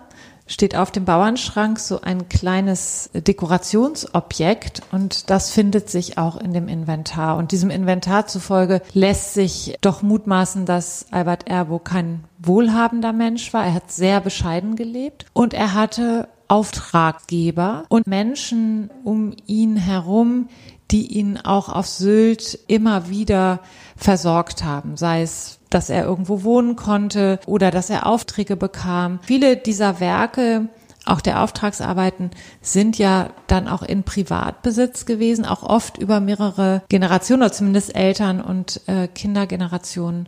steht 0.50 0.78
auf 0.78 0.92
dem 0.92 1.04
Bauernschrank 1.04 1.78
so 1.78 2.00
ein 2.00 2.30
kleines 2.30 3.10
Dekorationsobjekt 3.14 4.82
und 4.94 5.30
das 5.30 5.52
findet 5.52 5.90
sich 5.90 6.18
auch 6.18 6.38
in 6.38 6.54
dem 6.54 6.70
Inventar. 6.70 7.36
Und 7.36 7.52
diesem 7.52 7.70
Inventar 7.70 8.28
zufolge 8.28 8.82
lässt 8.94 9.34
sich 9.34 9.78
doch 9.82 10.04
mutmaßen, 10.04 10.66
dass 10.66 11.08
Albert 11.12 11.50
Erbo 11.50 11.80
kein 11.80 12.24
wohlhabender 12.40 13.12
Mensch 13.12 13.54
war. 13.54 13.66
Er 13.66 13.74
hat 13.74 13.92
sehr 13.92 14.22
bescheiden 14.22 14.78
gelebt 14.78 15.26
und 15.34 15.54
er 15.54 15.74
hatte 15.74 16.30
Auftraggeber 16.48 17.84
und 17.90 18.08
Menschen 18.08 18.90
um 19.04 19.36
ihn 19.48 19.76
herum, 19.76 20.48
die 20.92 21.08
ihn 21.08 21.38
auch 21.38 21.68
auf 21.68 21.88
Sylt 21.88 22.58
immer 22.68 23.10
wieder 23.10 23.60
versorgt 23.98 24.64
haben, 24.64 24.96
sei 24.96 25.24
es, 25.24 25.57
dass 25.70 25.90
er 25.90 26.06
irgendwo 26.06 26.44
wohnen 26.44 26.76
konnte 26.76 27.40
oder 27.46 27.72
dass 27.72 27.90
er 27.90 28.06
Aufträge 28.06 28.56
bekam. 28.56 29.20
Viele 29.24 29.58
dieser 29.58 30.00
Werke 30.00 30.70
auch 31.08 31.22
der 31.22 31.42
Auftragsarbeiten 31.42 32.32
sind 32.62 32.98
ja 32.98 33.30
dann 33.48 33.68
auch 33.68 33.82
in 33.82 34.04
Privatbesitz 34.04 35.06
gewesen, 35.06 35.46
auch 35.46 35.64
oft 35.64 35.98
über 35.98 36.20
mehrere 36.20 36.82
Generationen 36.90 37.44
oder 37.44 37.54
zumindest 37.54 37.96
Eltern 37.96 38.42
und 38.42 38.82
äh, 38.88 39.08
Kindergenerationen 39.08 40.28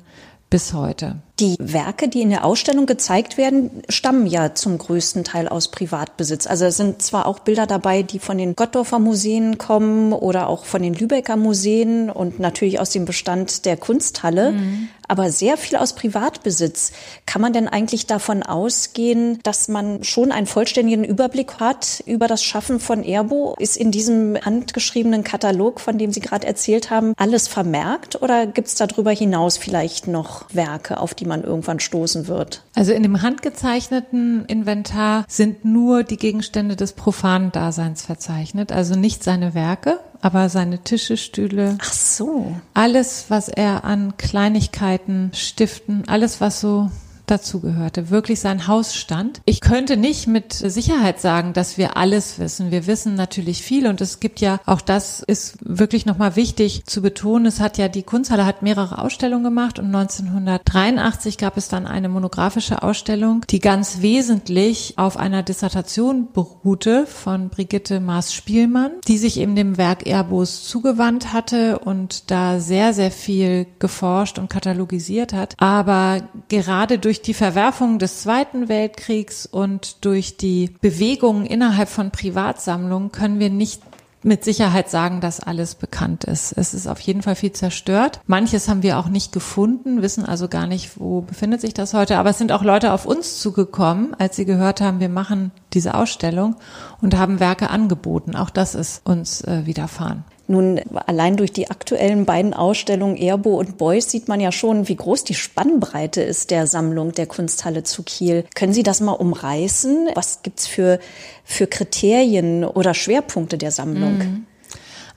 bis 0.49 0.73
heute. 0.73 1.17
Die 1.39 1.55
Werke, 1.59 2.07
die 2.07 2.21
in 2.21 2.31
der 2.31 2.43
Ausstellung 2.43 2.87
gezeigt 2.87 3.37
werden, 3.37 3.83
stammen 3.87 4.25
ja 4.25 4.55
zum 4.55 4.77
größten 4.79 5.23
Teil 5.23 5.47
aus 5.47 5.69
Privatbesitz. 5.69 6.47
Also 6.47 6.65
es 6.65 6.77
sind 6.77 7.01
zwar 7.01 7.27
auch 7.27 7.39
Bilder 7.39 7.67
dabei, 7.67 8.01
die 8.01 8.17
von 8.17 8.37
den 8.37 8.55
Gottdorfer 8.55 8.97
Museen 8.97 9.59
kommen 9.59 10.11
oder 10.11 10.47
auch 10.47 10.65
von 10.65 10.81
den 10.81 10.95
Lübecker 10.95 11.37
Museen 11.37 12.09
und 12.09 12.39
natürlich 12.39 12.79
aus 12.79 12.89
dem 12.89 13.05
Bestand 13.05 13.65
der 13.65 13.77
Kunsthalle, 13.77 14.53
mhm. 14.53 14.89
Aber 15.09 15.31
sehr 15.31 15.57
viel 15.57 15.77
aus 15.77 15.93
Privatbesitz. 15.93 16.93
Kann 17.25 17.41
man 17.41 17.51
denn 17.51 17.67
eigentlich 17.67 18.07
davon 18.07 18.43
ausgehen, 18.43 19.39
dass 19.43 19.67
man 19.67 20.03
schon 20.03 20.31
einen 20.31 20.47
vollständigen 20.47 21.03
Überblick 21.03 21.59
hat 21.59 22.01
über 22.05 22.27
das 22.27 22.43
Schaffen 22.43 22.79
von 22.79 23.03
Erbo? 23.03 23.55
Ist 23.59 23.75
in 23.75 23.91
diesem 23.91 24.37
handgeschriebenen 24.39 25.23
Katalog, 25.23 25.79
von 25.81 25.97
dem 25.97 26.13
Sie 26.13 26.19
gerade 26.19 26.47
erzählt 26.47 26.91
haben, 26.91 27.13
alles 27.17 27.47
vermerkt 27.47 28.21
oder 28.21 28.47
gibt 28.47 28.67
es 28.67 28.75
darüber 28.75 29.11
hinaus 29.11 29.57
vielleicht 29.57 30.07
noch 30.07 30.45
Werke, 30.53 30.99
auf 30.99 31.13
die 31.13 31.25
man 31.25 31.43
irgendwann 31.43 31.79
stoßen 31.79 32.27
wird. 32.27 32.63
Also 32.75 32.93
in 32.93 33.03
dem 33.03 33.21
handgezeichneten 33.21 34.45
Inventar 34.45 35.25
sind 35.27 35.65
nur 35.65 36.03
die 36.03 36.17
Gegenstände 36.17 36.75
des 36.75 36.93
profanen 36.93 37.51
Daseins 37.51 38.03
verzeichnet, 38.03 38.71
also 38.71 38.95
nicht 38.95 39.23
seine 39.23 39.53
Werke, 39.53 39.99
aber 40.21 40.49
seine 40.49 40.79
Tische, 40.83 41.17
Stühle. 41.17 41.77
Ach 41.81 41.93
so. 41.93 42.55
Alles, 42.73 43.25
was 43.29 43.49
er 43.49 43.83
an 43.83 44.17
Kleinigkeiten, 44.17 45.31
Stiften, 45.33 46.03
alles, 46.07 46.41
was 46.41 46.59
so 46.59 46.91
dazugehörte, 47.29 48.09
wirklich 48.09 48.39
sein 48.39 48.67
Hausstand. 48.67 49.41
Ich 49.45 49.61
könnte 49.61 49.97
nicht 49.97 50.27
mit 50.27 50.53
Sicherheit 50.53 51.19
sagen, 51.19 51.53
dass 51.53 51.77
wir 51.77 51.97
alles 51.97 52.39
wissen. 52.39 52.71
Wir 52.71 52.87
wissen 52.87 53.15
natürlich 53.15 53.63
viel 53.63 53.87
und 53.87 54.01
es 54.01 54.19
gibt 54.19 54.41
ja, 54.41 54.59
auch 54.65 54.81
das 54.81 55.21
ist 55.21 55.57
wirklich 55.61 56.05
nochmal 56.05 56.35
wichtig 56.35 56.83
zu 56.85 57.01
betonen, 57.01 57.45
es 57.45 57.59
hat 57.59 57.77
ja, 57.77 57.87
die 57.87 58.03
Kunsthalle 58.03 58.45
hat 58.45 58.61
mehrere 58.61 58.99
Ausstellungen 58.99 59.43
gemacht 59.43 59.79
und 59.79 59.87
1983 59.87 61.37
gab 61.37 61.57
es 61.57 61.67
dann 61.67 61.85
eine 61.85 62.09
monografische 62.09 62.83
Ausstellung, 62.83 63.45
die 63.49 63.59
ganz 63.59 64.01
wesentlich 64.01 64.93
auf 64.97 65.17
einer 65.17 65.43
Dissertation 65.43 66.29
beruhte 66.33 67.05
von 67.05 67.49
Brigitte 67.49 67.99
Maas-Spielmann, 67.99 68.91
die 69.07 69.17
sich 69.17 69.39
eben 69.39 69.55
dem 69.55 69.77
Werk 69.77 70.05
Airbus 70.05 70.67
zugewandt 70.67 71.33
hatte 71.33 71.79
und 71.79 72.31
da 72.31 72.59
sehr, 72.59 72.93
sehr 72.93 73.11
viel 73.11 73.67
geforscht 73.79 74.39
und 74.39 74.49
katalogisiert 74.49 75.33
hat. 75.33 75.55
Aber 75.57 76.21
gerade 76.47 76.99
durch 76.99 77.18
durch 77.19 77.25
die 77.25 77.33
Verwerfung 77.33 77.99
des 77.99 78.21
Zweiten 78.21 78.69
Weltkriegs 78.69 79.45
und 79.45 80.05
durch 80.05 80.37
die 80.37 80.73
Bewegungen 80.79 81.45
innerhalb 81.45 81.89
von 81.89 82.11
Privatsammlungen 82.11 83.11
können 83.11 83.39
wir 83.39 83.49
nicht 83.49 83.81
mit 84.23 84.45
Sicherheit 84.45 84.89
sagen, 84.89 85.19
dass 85.19 85.41
alles 85.41 85.75
bekannt 85.75 86.23
ist. 86.23 86.53
Es 86.53 86.73
ist 86.73 86.87
auf 86.87 87.01
jeden 87.01 87.21
Fall 87.21 87.35
viel 87.35 87.51
zerstört. 87.51 88.21
Manches 88.25 88.69
haben 88.69 88.83
wir 88.83 88.97
auch 88.97 89.09
nicht 89.09 89.33
gefunden, 89.33 90.01
wissen 90.01 90.23
also 90.23 90.47
gar 90.47 90.65
nicht, 90.65 90.97
wo 90.97 91.19
befindet 91.19 91.59
sich 91.59 91.73
das 91.73 91.93
heute. 91.93 92.17
Aber 92.17 92.29
es 92.29 92.37
sind 92.37 92.53
auch 92.53 92.63
Leute 92.63 92.93
auf 92.93 93.05
uns 93.05 93.41
zugekommen, 93.41 94.15
als 94.17 94.37
sie 94.37 94.45
gehört 94.45 94.79
haben, 94.79 95.01
wir 95.01 95.09
machen 95.09 95.51
diese 95.73 95.95
Ausstellung 95.95 96.55
und 97.01 97.17
haben 97.17 97.41
Werke 97.41 97.69
angeboten. 97.69 98.37
Auch 98.37 98.49
das 98.49 98.75
ist 98.75 99.05
uns 99.05 99.41
äh, 99.41 99.65
widerfahren. 99.65 100.23
Nun, 100.51 100.81
allein 101.05 101.37
durch 101.37 101.51
die 101.51 101.69
aktuellen 101.69 102.25
beiden 102.25 102.55
Ausstellungen 102.55 103.17
Erbo 103.17 103.59
und 103.59 103.77
Beuys 103.77 104.09
sieht 104.09 104.27
man 104.27 104.39
ja 104.39 104.51
schon, 104.51 104.87
wie 104.87 104.95
groß 104.95 105.23
die 105.23 105.35
Spannbreite 105.35 106.21
ist 106.21 106.49
der 106.49 106.65
Sammlung 106.65 107.11
der 107.11 107.27
Kunsthalle 107.27 107.83
zu 107.83 108.01
Kiel. 108.01 108.45
Können 108.55 108.73
Sie 108.73 108.81
das 108.81 108.99
mal 108.99 109.11
umreißen? 109.11 110.09
Was 110.15 110.41
gibt's 110.41 110.65
für, 110.65 110.97
für 111.43 111.67
Kriterien 111.67 112.63
oder 112.65 112.95
Schwerpunkte 112.95 113.59
der 113.59 113.69
Sammlung? 113.69 114.17
Mhm. 114.17 114.45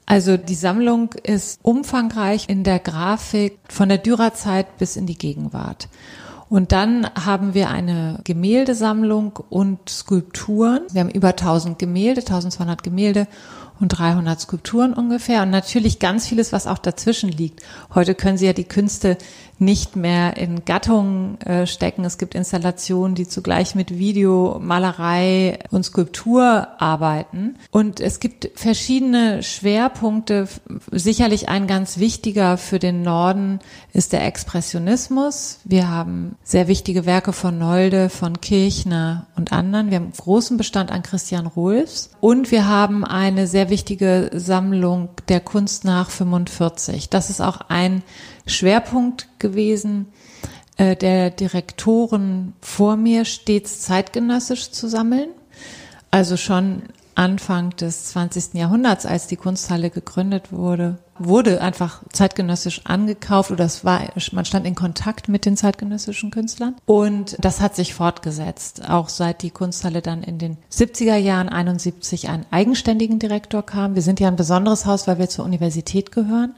Also 0.04 0.36
die 0.36 0.54
Sammlung 0.54 1.14
ist 1.22 1.60
umfangreich 1.62 2.50
in 2.50 2.62
der 2.62 2.78
Grafik 2.78 3.58
von 3.70 3.88
der 3.88 3.96
Dürerzeit 3.96 4.76
bis 4.76 4.96
in 4.96 5.06
die 5.06 5.16
Gegenwart. 5.16 5.88
Und 6.50 6.72
dann 6.72 7.08
haben 7.14 7.54
wir 7.54 7.70
eine 7.70 8.20
Gemäldesammlung 8.24 9.38
und 9.48 9.88
Skulpturen. 9.88 10.82
Wir 10.92 11.00
haben 11.00 11.08
über 11.08 11.28
1000 11.28 11.78
Gemälde, 11.78 12.20
1200 12.20 12.82
Gemälde 12.82 13.26
und 13.82 13.88
300 13.88 14.40
Skulpturen 14.40 14.94
ungefähr 14.94 15.42
und 15.42 15.50
natürlich 15.50 15.98
ganz 15.98 16.26
vieles, 16.26 16.52
was 16.52 16.66
auch 16.66 16.78
dazwischen 16.78 17.30
liegt. 17.30 17.60
Heute 17.94 18.14
können 18.14 18.38
Sie 18.38 18.46
ja 18.46 18.52
die 18.52 18.64
Künste 18.64 19.18
nicht 19.62 19.96
mehr 19.96 20.36
in 20.36 20.64
Gattungen 20.64 21.40
äh, 21.40 21.66
stecken. 21.66 22.04
Es 22.04 22.18
gibt 22.18 22.34
Installationen, 22.34 23.14
die 23.14 23.26
zugleich 23.26 23.74
mit 23.74 23.96
Video, 23.96 24.58
Malerei 24.60 25.60
und 25.70 25.84
Skulptur 25.84 26.68
arbeiten. 26.78 27.56
Und 27.70 28.00
es 28.00 28.20
gibt 28.20 28.50
verschiedene 28.54 29.42
Schwerpunkte. 29.42 30.48
Sicherlich 30.90 31.48
ein 31.48 31.66
ganz 31.66 31.98
wichtiger 31.98 32.58
für 32.58 32.78
den 32.78 33.02
Norden 33.02 33.60
ist 33.92 34.12
der 34.12 34.26
Expressionismus. 34.26 35.60
Wir 35.64 35.88
haben 35.88 36.36
sehr 36.42 36.68
wichtige 36.68 37.06
Werke 37.06 37.32
von 37.32 37.58
Nolde, 37.58 38.08
von 38.08 38.40
Kirchner 38.40 39.26
und 39.36 39.52
anderen. 39.52 39.90
Wir 39.90 39.96
haben 39.96 40.06
einen 40.06 40.12
großen 40.12 40.56
Bestand 40.56 40.90
an 40.90 41.02
Christian 41.02 41.46
Rohlfs. 41.46 42.10
Und 42.20 42.50
wir 42.50 42.66
haben 42.66 43.04
eine 43.04 43.46
sehr 43.46 43.70
wichtige 43.70 44.30
Sammlung 44.34 45.08
der 45.28 45.40
Kunst 45.40 45.84
nach 45.84 46.10
45. 46.10 47.08
Das 47.08 47.30
ist 47.30 47.40
auch 47.40 47.60
ein 47.68 48.02
Schwerpunkt 48.46 49.28
gewesen 49.38 50.06
äh, 50.76 50.96
der 50.96 51.30
Direktoren 51.30 52.54
vor 52.60 52.96
mir, 52.96 53.24
stets 53.24 53.80
zeitgenössisch 53.80 54.70
zu 54.70 54.88
sammeln. 54.88 55.28
Also 56.10 56.36
schon 56.36 56.82
Anfang 57.14 57.70
des 57.76 58.06
20. 58.06 58.54
Jahrhunderts, 58.54 59.04
als 59.04 59.26
die 59.26 59.36
Kunsthalle 59.36 59.90
gegründet 59.90 60.50
wurde, 60.50 60.98
wurde 61.18 61.60
einfach 61.60 62.02
zeitgenössisch 62.10 62.82
angekauft 62.84 63.50
oder 63.50 63.64
es 63.64 63.84
war, 63.84 64.00
man 64.32 64.44
stand 64.44 64.66
in 64.66 64.74
Kontakt 64.74 65.28
mit 65.28 65.44
den 65.44 65.56
zeitgenössischen 65.56 66.30
Künstlern 66.30 66.74
und 66.86 67.36
das 67.40 67.60
hat 67.60 67.76
sich 67.76 67.94
fortgesetzt. 67.94 68.88
Auch 68.88 69.08
seit 69.08 69.42
die 69.42 69.50
Kunsthalle 69.50 70.00
dann 70.00 70.22
in 70.22 70.38
den 70.38 70.56
70er 70.72 71.16
Jahren 71.16 71.48
71 71.48 72.28
einen 72.28 72.46
eigenständigen 72.50 73.18
Direktor 73.18 73.62
kam. 73.62 73.94
Wir 73.94 74.02
sind 74.02 74.18
ja 74.18 74.28
ein 74.28 74.36
besonderes 74.36 74.86
Haus, 74.86 75.06
weil 75.06 75.18
wir 75.18 75.28
zur 75.28 75.44
Universität 75.44 76.12
gehören. 76.12 76.54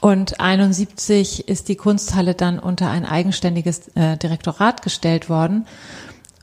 Und 0.00 0.40
71 0.40 1.48
ist 1.48 1.68
die 1.68 1.76
Kunsthalle 1.76 2.34
dann 2.34 2.58
unter 2.58 2.90
ein 2.90 3.04
eigenständiges 3.04 3.88
äh, 3.94 4.16
Direktorat 4.16 4.82
gestellt 4.82 5.28
worden. 5.28 5.66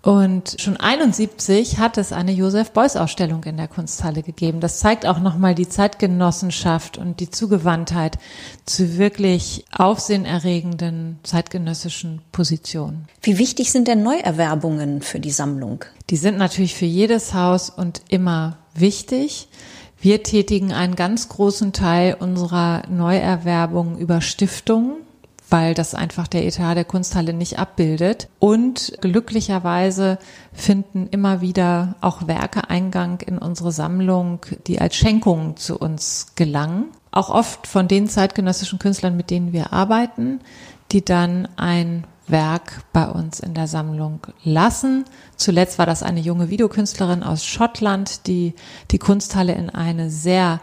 Und 0.05 0.57
schon 0.59 0.77
71 0.77 1.79
hat 1.79 1.97
es 1.97 2.11
eine 2.11 2.31
Josef 2.31 2.69
Beuys 2.73 2.95
Ausstellung 2.95 3.43
in 3.45 3.57
der 3.57 3.67
Kunsthalle 3.67 4.21
gegeben. 4.21 4.59
Das 4.59 4.77
zeigt 4.77 5.07
auch 5.07 5.19
nochmal 5.19 5.55
die 5.55 5.67
Zeitgenossenschaft 5.67 6.99
und 6.99 7.19
die 7.19 7.31
Zugewandtheit 7.31 8.19
zu 8.67 8.99
wirklich 8.99 9.65
aufsehenerregenden 9.75 11.17
zeitgenössischen 11.23 12.21
Positionen. 12.31 13.07
Wie 13.23 13.39
wichtig 13.39 13.71
sind 13.71 13.87
denn 13.87 14.03
Neuerwerbungen 14.03 15.01
für 15.01 15.19
die 15.19 15.31
Sammlung? 15.31 15.85
Die 16.11 16.17
sind 16.17 16.37
natürlich 16.37 16.75
für 16.75 16.85
jedes 16.85 17.33
Haus 17.33 17.71
und 17.71 18.03
immer 18.07 18.59
wichtig. 18.75 19.47
Wir 20.05 20.21
tätigen 20.21 20.71
einen 20.71 20.95
ganz 20.95 21.29
großen 21.29 21.73
Teil 21.73 22.15
unserer 22.19 22.83
Neuerwerbung 22.87 23.97
über 23.97 24.21
Stiftungen 24.21 24.97
weil 25.47 25.75
das 25.75 25.93
einfach 25.93 26.27
der 26.27 26.43
Etat 26.43 26.73
der 26.73 26.85
Kunsthalle 26.85 27.31
nicht 27.31 27.59
abbildet. 27.59 28.29
Und 28.39 28.97
glücklicherweise 28.99 30.17
finden 30.53 31.07
immer 31.11 31.39
wieder 31.39 31.95
auch 32.01 32.27
Werke 32.27 32.67
Eingang 32.71 33.21
in 33.21 33.37
unsere 33.37 33.71
Sammlung, 33.71 34.39
die 34.65 34.81
als 34.81 34.95
Schenkungen 34.95 35.55
zu 35.55 35.77
uns 35.77 36.33
gelangen. 36.35 36.85
Auch 37.11 37.29
oft 37.29 37.67
von 37.67 37.87
den 37.87 38.09
zeitgenössischen 38.09 38.79
Künstlern, 38.79 39.15
mit 39.15 39.29
denen 39.29 39.53
wir 39.53 39.71
arbeiten, 39.71 40.39
die 40.91 41.05
dann 41.05 41.47
ein 41.57 42.05
Werk 42.27 42.81
bei 42.93 43.07
uns 43.07 43.39
in 43.39 43.53
der 43.53 43.67
Sammlung 43.67 44.19
lassen. 44.43 45.05
Zuletzt 45.35 45.77
war 45.77 45.85
das 45.85 46.03
eine 46.03 46.19
junge 46.19 46.49
Videokünstlerin 46.49 47.23
aus 47.23 47.45
Schottland, 47.45 48.27
die 48.27 48.53
die 48.91 48.99
Kunsthalle 48.99 49.53
in 49.53 49.69
eine 49.69 50.09
sehr 50.09 50.61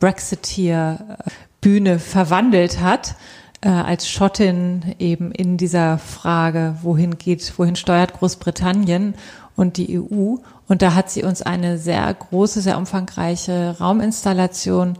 Brexiteer 0.00 1.18
Bühne 1.60 1.98
verwandelt 1.98 2.80
hat, 2.80 3.14
äh, 3.60 3.68
als 3.68 4.08
Schottin 4.08 4.94
eben 4.98 5.32
in 5.32 5.56
dieser 5.56 5.98
Frage, 5.98 6.76
wohin 6.82 7.16
geht, 7.16 7.58
wohin 7.58 7.76
steuert 7.76 8.12
Großbritannien 8.14 9.14
und 9.56 9.76
die 9.76 9.98
EU. 9.98 10.36
Und 10.68 10.82
da 10.82 10.94
hat 10.94 11.10
sie 11.10 11.22
uns 11.22 11.42
eine 11.42 11.78
sehr 11.78 12.12
große, 12.12 12.60
sehr 12.60 12.76
umfangreiche 12.76 13.76
Rauminstallation 13.80 14.98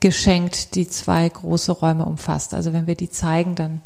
geschenkt, 0.00 0.74
die 0.74 0.88
zwei 0.88 1.28
große 1.28 1.72
Räume 1.72 2.06
umfasst. 2.06 2.54
Also 2.54 2.72
wenn 2.72 2.86
wir 2.86 2.94
die 2.94 3.10
zeigen, 3.10 3.54
dann 3.54 3.82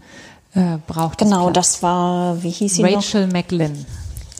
äh, 0.54 0.78
braucht 0.86 1.18
Genau, 1.18 1.50
das 1.50 1.82
war, 1.82 2.42
wie 2.42 2.50
hieß 2.50 2.76
sie 2.76 2.82
Rachel 2.82 3.26
noch? 3.26 3.32
McLinn. 3.32 3.86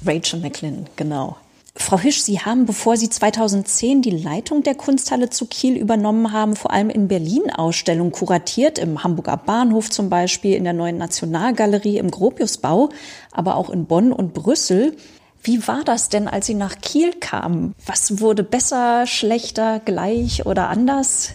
Rachel 0.04 0.40
McLinn, 0.40 0.86
genau. 0.96 1.36
Frau 1.76 1.98
Hisch, 1.98 2.22
Sie 2.22 2.38
haben, 2.38 2.66
bevor 2.66 2.96
Sie 2.96 3.10
2010 3.10 4.00
die 4.00 4.10
Leitung 4.10 4.62
der 4.62 4.76
Kunsthalle 4.76 5.28
zu 5.30 5.46
Kiel 5.46 5.76
übernommen 5.76 6.30
haben, 6.30 6.54
vor 6.54 6.70
allem 6.70 6.88
in 6.88 7.08
Berlin 7.08 7.50
Ausstellungen 7.50 8.12
kuratiert, 8.12 8.78
im 8.78 9.02
Hamburger 9.02 9.36
Bahnhof 9.36 9.90
zum 9.90 10.08
Beispiel, 10.08 10.54
in 10.54 10.62
der 10.62 10.72
neuen 10.72 10.98
Nationalgalerie, 10.98 11.98
im 11.98 12.12
Gropiusbau, 12.12 12.90
aber 13.32 13.56
auch 13.56 13.70
in 13.70 13.86
Bonn 13.86 14.12
und 14.12 14.34
Brüssel. 14.34 14.96
Wie 15.42 15.66
war 15.66 15.82
das 15.84 16.08
denn, 16.10 16.28
als 16.28 16.46
Sie 16.46 16.54
nach 16.54 16.78
Kiel 16.80 17.12
kamen? 17.12 17.74
Was 17.84 18.20
wurde 18.20 18.44
besser, 18.44 19.06
schlechter, 19.06 19.80
gleich 19.80 20.46
oder 20.46 20.68
anders? 20.68 21.30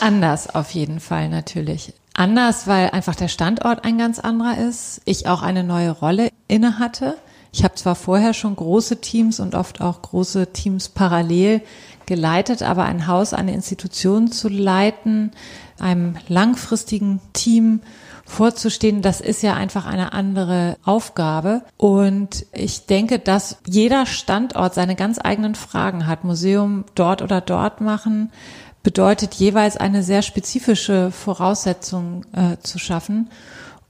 Anders 0.00 0.54
auf 0.54 0.72
jeden 0.72 1.00
Fall 1.00 1.30
natürlich. 1.30 1.94
Anders, 2.18 2.66
weil 2.66 2.90
einfach 2.90 3.14
der 3.14 3.28
Standort 3.28 3.84
ein 3.84 3.96
ganz 3.96 4.18
anderer 4.18 4.58
ist. 4.58 5.00
Ich 5.04 5.28
auch 5.28 5.40
eine 5.40 5.62
neue 5.62 5.92
Rolle 5.92 6.30
inne 6.48 6.80
hatte. 6.80 7.16
Ich 7.52 7.62
habe 7.62 7.76
zwar 7.76 7.94
vorher 7.94 8.34
schon 8.34 8.56
große 8.56 9.00
Teams 9.00 9.38
und 9.38 9.54
oft 9.54 9.80
auch 9.80 10.02
große 10.02 10.52
Teams 10.52 10.88
parallel 10.88 11.62
geleitet, 12.06 12.64
aber 12.64 12.86
ein 12.86 13.06
Haus, 13.06 13.34
eine 13.34 13.54
Institution 13.54 14.32
zu 14.32 14.48
leiten, 14.48 15.30
einem 15.78 16.16
langfristigen 16.26 17.20
Team 17.34 17.82
vorzustehen, 18.26 19.00
das 19.00 19.20
ist 19.20 19.44
ja 19.44 19.54
einfach 19.54 19.86
eine 19.86 20.12
andere 20.12 20.76
Aufgabe. 20.84 21.62
Und 21.76 22.46
ich 22.52 22.86
denke, 22.86 23.20
dass 23.20 23.58
jeder 23.64 24.06
Standort 24.06 24.74
seine 24.74 24.96
ganz 24.96 25.20
eigenen 25.22 25.54
Fragen 25.54 26.08
hat. 26.08 26.24
Museum 26.24 26.84
dort 26.96 27.22
oder 27.22 27.40
dort 27.40 27.80
machen, 27.80 28.32
bedeutet 28.82 29.34
jeweils 29.34 29.76
eine 29.76 30.02
sehr 30.02 30.22
spezifische 30.22 31.10
Voraussetzung 31.10 32.24
äh, 32.32 32.56
zu 32.62 32.78
schaffen. 32.78 33.30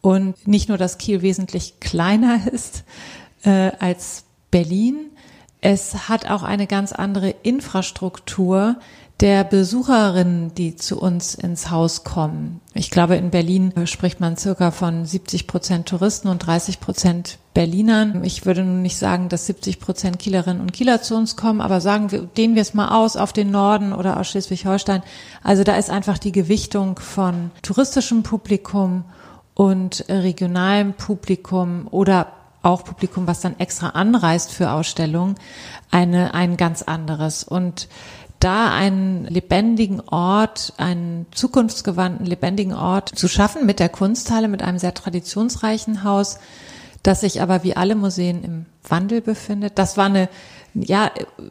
Und 0.01 0.47
nicht 0.47 0.69
nur, 0.69 0.79
dass 0.79 0.99
Kiel 0.99 1.23
wesentlich 1.23 1.81
kleiner 1.81 2.41
ist 2.53 2.85
äh, 3.43 3.73
als 3.79 4.25
Berlin, 4.51 5.11
es 5.61 6.09
hat 6.09 6.31
auch 6.31 6.43
eine 6.43 6.67
ganz 6.67 6.93
andere 6.93 7.31
Infrastruktur, 7.43 8.77
der 9.21 9.43
Besucherinnen, 9.43 10.55
die 10.55 10.77
zu 10.77 11.01
uns 11.01 11.35
ins 11.35 11.71
Haus 11.71 12.05
kommen. 12.05 12.61
Ich 12.73 12.91
glaube, 12.91 13.17
in 13.17 13.31
Berlin 13.31 13.73
spricht 13.87 14.21
man 14.21 14.37
circa 14.37 14.71
von 14.71 15.05
70 15.05 15.49
Prozent 15.49 15.89
Touristen 15.89 16.29
und 16.29 16.39
30 16.39 16.79
Prozent 16.79 17.39
Berlinern. 17.53 18.23
Ich 18.23 18.47
würde 18.47 18.63
nun 18.63 18.83
nicht 18.83 18.97
sagen, 18.97 19.29
dass 19.29 19.47
70 19.47 19.81
Prozent 19.81 20.21
Kielerinnen 20.21 20.63
und 20.63 20.73
Kieler 20.73 21.03
zu 21.03 21.17
uns 21.17 21.35
kommen, 21.35 21.61
aber 21.61 21.81
sagen 21.81 22.13
wir, 22.13 22.23
dehnen 22.23 22.55
wir 22.55 22.63
es 22.63 22.75
mal 22.75 22.97
aus 22.97 23.17
auf 23.17 23.33
den 23.33 23.51
Norden 23.51 23.93
oder 23.93 24.21
aus 24.21 24.29
Schleswig-Holstein. 24.29 25.03
Also 25.43 25.65
da 25.65 25.75
ist 25.75 25.91
einfach 25.91 26.19
die 26.19 26.33
Gewichtung 26.33 27.01
von 27.01 27.51
touristischem 27.63 28.23
Publikum 28.23 29.05
und 29.55 30.05
regionalem 30.09 30.93
Publikum 30.93 31.89
oder 31.91 32.29
auch 32.63 32.85
Publikum, 32.85 33.27
was 33.27 33.41
dann 33.41 33.59
extra 33.59 33.91
anreist 33.91 34.53
für 34.53 34.71
Ausstellungen, 34.71 35.37
eine, 35.91 36.35
ein 36.35 36.57
ganz 36.57 36.83
anderes. 36.83 37.45
Und 37.45 37.89
da 38.41 38.73
einen 38.73 39.25
lebendigen 39.25 40.01
Ort, 40.01 40.73
einen 40.77 41.27
zukunftsgewandten, 41.33 42.27
lebendigen 42.27 42.75
Ort 42.75 43.11
zu 43.11 43.29
schaffen 43.29 43.67
mit 43.67 43.81
der 43.81 43.89
Kunsthalle, 43.89 44.49
mit 44.49 44.63
einem 44.63 44.79
sehr 44.79 44.95
traditionsreichen 44.95 46.05
Haus, 46.05 46.39
das 47.03 47.21
sich 47.21 47.43
aber 47.43 47.65
wie 47.65 47.77
alle 47.77 47.95
Museen 47.95 48.45
im 48.45 48.67
Wandel 48.89 49.21
befindet. 49.21 49.79
Das 49.79 49.97
war 49.97 50.07
eine, 50.07 50.29
ja, 50.75 51.11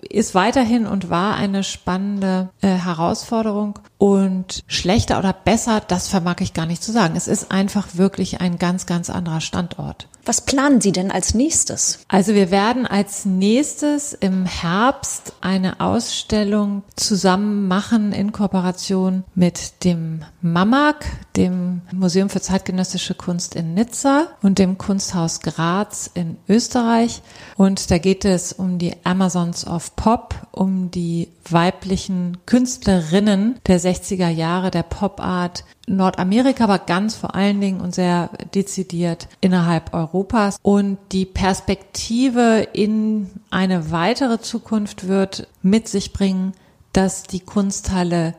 ist 0.09 0.35
weiterhin 0.35 0.85
und 0.85 1.09
war 1.09 1.35
eine 1.35 1.63
spannende 1.63 2.49
äh, 2.61 2.67
Herausforderung. 2.67 3.79
Und 3.97 4.63
schlechter 4.67 5.17
oder 5.17 5.33
besser, 5.33 5.81
das 5.85 6.07
vermag 6.07 6.37
ich 6.39 6.53
gar 6.53 6.65
nicht 6.65 6.83
zu 6.83 6.91
sagen. 6.91 7.15
Es 7.15 7.27
ist 7.27 7.51
einfach 7.51 7.87
wirklich 7.93 8.41
ein 8.41 8.59
ganz, 8.59 8.85
ganz 8.85 9.09
anderer 9.09 9.41
Standort. 9.41 10.07
Was 10.27 10.41
planen 10.41 10.81
Sie 10.81 10.91
denn 10.91 11.09
als 11.09 11.33
nächstes? 11.33 11.99
Also 12.09 12.35
wir 12.35 12.51
werden 12.51 12.85
als 12.85 13.23
nächstes 13.23 14.11
im 14.11 14.45
Herbst 14.45 15.31
eine 15.39 15.79
Ausstellung 15.79 16.83
zusammen 16.97 17.69
machen 17.69 18.11
in 18.11 18.33
Kooperation 18.33 19.23
mit 19.35 19.85
dem 19.85 20.25
MAMAG, 20.41 21.05
dem 21.37 21.81
Museum 21.93 22.29
für 22.29 22.41
zeitgenössische 22.41 23.15
Kunst 23.15 23.55
in 23.55 23.73
Nizza 23.73 24.27
und 24.41 24.59
dem 24.59 24.77
Kunsthaus 24.77 25.39
Graz 25.39 26.11
in 26.13 26.35
Österreich. 26.49 27.21
Und 27.55 27.89
da 27.89 27.97
geht 27.97 28.25
es 28.25 28.51
um 28.51 28.79
die 28.79 28.97
Amazons 29.05 29.65
of 29.65 29.95
Pop, 29.95 30.35
um 30.51 30.91
die 30.91 31.29
weiblichen 31.49 32.39
Künstlerinnen 32.45 33.59
der 33.65 33.79
60er 33.87 34.29
Jahre 34.29 34.71
der 34.71 34.83
Pop 34.83 35.19
Art 35.19 35.63
Nordamerika, 35.87 36.65
aber 36.65 36.79
ganz 36.79 37.15
vor 37.15 37.35
allen 37.35 37.61
Dingen 37.61 37.79
und 37.79 37.95
sehr 37.95 38.29
dezidiert 38.53 39.27
innerhalb 39.41 39.93
Europas. 39.93 40.57
Und 40.61 40.97
die 41.11 41.25
Perspektive 41.25 42.67
in 42.73 43.29
eine 43.49 43.91
weitere 43.91 44.39
Zukunft 44.39 45.07
wird 45.07 45.47
mit 45.61 45.87
sich 45.87 46.13
bringen, 46.13 46.53
dass 46.93 47.23
die 47.23 47.39
Kunsthalle 47.39 48.35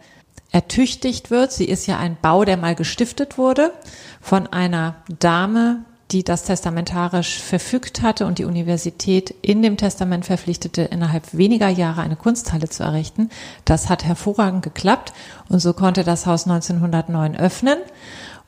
ertüchtigt 0.50 1.30
wird. 1.30 1.52
Sie 1.52 1.66
ist 1.66 1.86
ja 1.86 1.98
ein 1.98 2.16
Bau, 2.20 2.44
der 2.44 2.56
mal 2.56 2.74
gestiftet 2.74 3.38
wurde 3.38 3.72
von 4.20 4.46
einer 4.46 4.96
Dame, 5.18 5.84
die 6.10 6.24
das 6.24 6.44
testamentarisch 6.44 7.38
verfügt 7.38 8.02
hatte 8.02 8.26
und 8.26 8.38
die 8.38 8.44
Universität 8.44 9.34
in 9.42 9.62
dem 9.62 9.76
Testament 9.76 10.24
verpflichtete, 10.24 10.82
innerhalb 10.82 11.36
weniger 11.36 11.68
Jahre 11.68 12.00
eine 12.00 12.16
Kunsthalle 12.16 12.68
zu 12.68 12.82
errichten. 12.82 13.28
Das 13.64 13.90
hat 13.90 14.04
hervorragend 14.04 14.62
geklappt 14.62 15.12
und 15.48 15.60
so 15.60 15.74
konnte 15.74 16.04
das 16.04 16.26
Haus 16.26 16.46
1909 16.46 17.36
öffnen. 17.36 17.78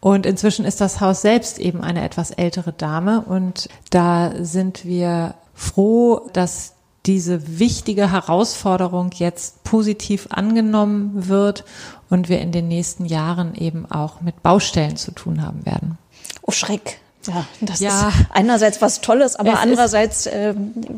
Und 0.01 0.25
inzwischen 0.25 0.65
ist 0.65 0.81
das 0.81 1.03
Haus 1.03 1.21
selbst 1.21 1.59
eben 1.59 1.83
eine 1.83 2.03
etwas 2.03 2.31
ältere 2.31 2.73
Dame 2.73 3.21
und 3.21 3.69
da 3.91 4.33
sind 4.43 4.87
wir 4.87 5.35
froh, 5.55 6.31
dass 6.33 6.73
diese 7.05 7.59
wichtige 7.59 8.11
Herausforderung 8.11 9.11
jetzt 9.15 9.63
positiv 9.65 10.29
angenommen 10.31 11.29
wird 11.29 11.65
und 12.09 12.29
wir 12.31 12.41
in 12.41 12.53
den 12.53 12.69
nächsten 12.69 13.05
Jahren 13.05 13.55
eben 13.55 13.91
auch 13.91 14.23
mit 14.23 14.43
Baustellen 14.43 14.97
zu 14.97 15.13
tun 15.13 15.43
haben 15.43 15.65
werden. 15.67 15.99
Oh 16.43 16.53
Schreck, 16.53 17.01
ja, 17.31 17.47
das 17.61 17.81
ja. 17.81 18.09
ist 18.09 18.17
einerseits 18.31 18.83
was 18.83 19.01
Tolles, 19.01 19.37
aber 19.37 19.53
es 19.53 19.59
andererseits 19.59 20.27
äh, 20.27 20.55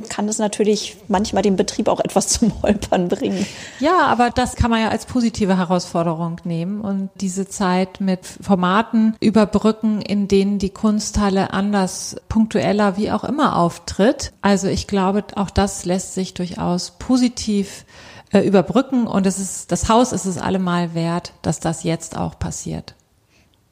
kann 0.08 0.28
es 0.28 0.38
natürlich 0.38 0.96
manchmal 1.08 1.42
den 1.42 1.56
Betrieb 1.56 1.88
auch 1.88 2.00
etwas 2.00 2.28
zum 2.28 2.62
Holpern 2.62 3.08
bringen. 3.08 3.46
Ja, 3.80 4.06
aber 4.06 4.30
das 4.30 4.56
kann 4.56 4.70
man 4.70 4.80
ja 4.80 4.88
als 4.88 5.06
positive 5.06 5.56
Herausforderung 5.56 6.40
nehmen 6.44 6.80
und 6.80 7.10
diese 7.20 7.48
Zeit 7.48 8.00
mit 8.00 8.20
Formaten 8.26 9.16
überbrücken, 9.20 10.00
in 10.00 10.28
denen 10.28 10.58
die 10.58 10.70
Kunsthalle 10.70 11.52
anders, 11.52 12.16
punktueller, 12.28 12.96
wie 12.96 13.10
auch 13.10 13.24
immer 13.24 13.56
auftritt. 13.56 14.32
Also 14.42 14.68
ich 14.68 14.86
glaube, 14.86 15.24
auch 15.36 15.50
das 15.50 15.84
lässt 15.84 16.14
sich 16.14 16.34
durchaus 16.34 16.92
positiv 16.98 17.84
äh, 18.32 18.40
überbrücken 18.40 19.06
und 19.06 19.26
es 19.26 19.38
ist, 19.38 19.72
das 19.72 19.88
Haus 19.88 20.12
ist 20.12 20.24
es 20.24 20.38
allemal 20.38 20.94
wert, 20.94 21.32
dass 21.42 21.60
das 21.60 21.82
jetzt 21.82 22.16
auch 22.16 22.38
passiert. 22.38 22.94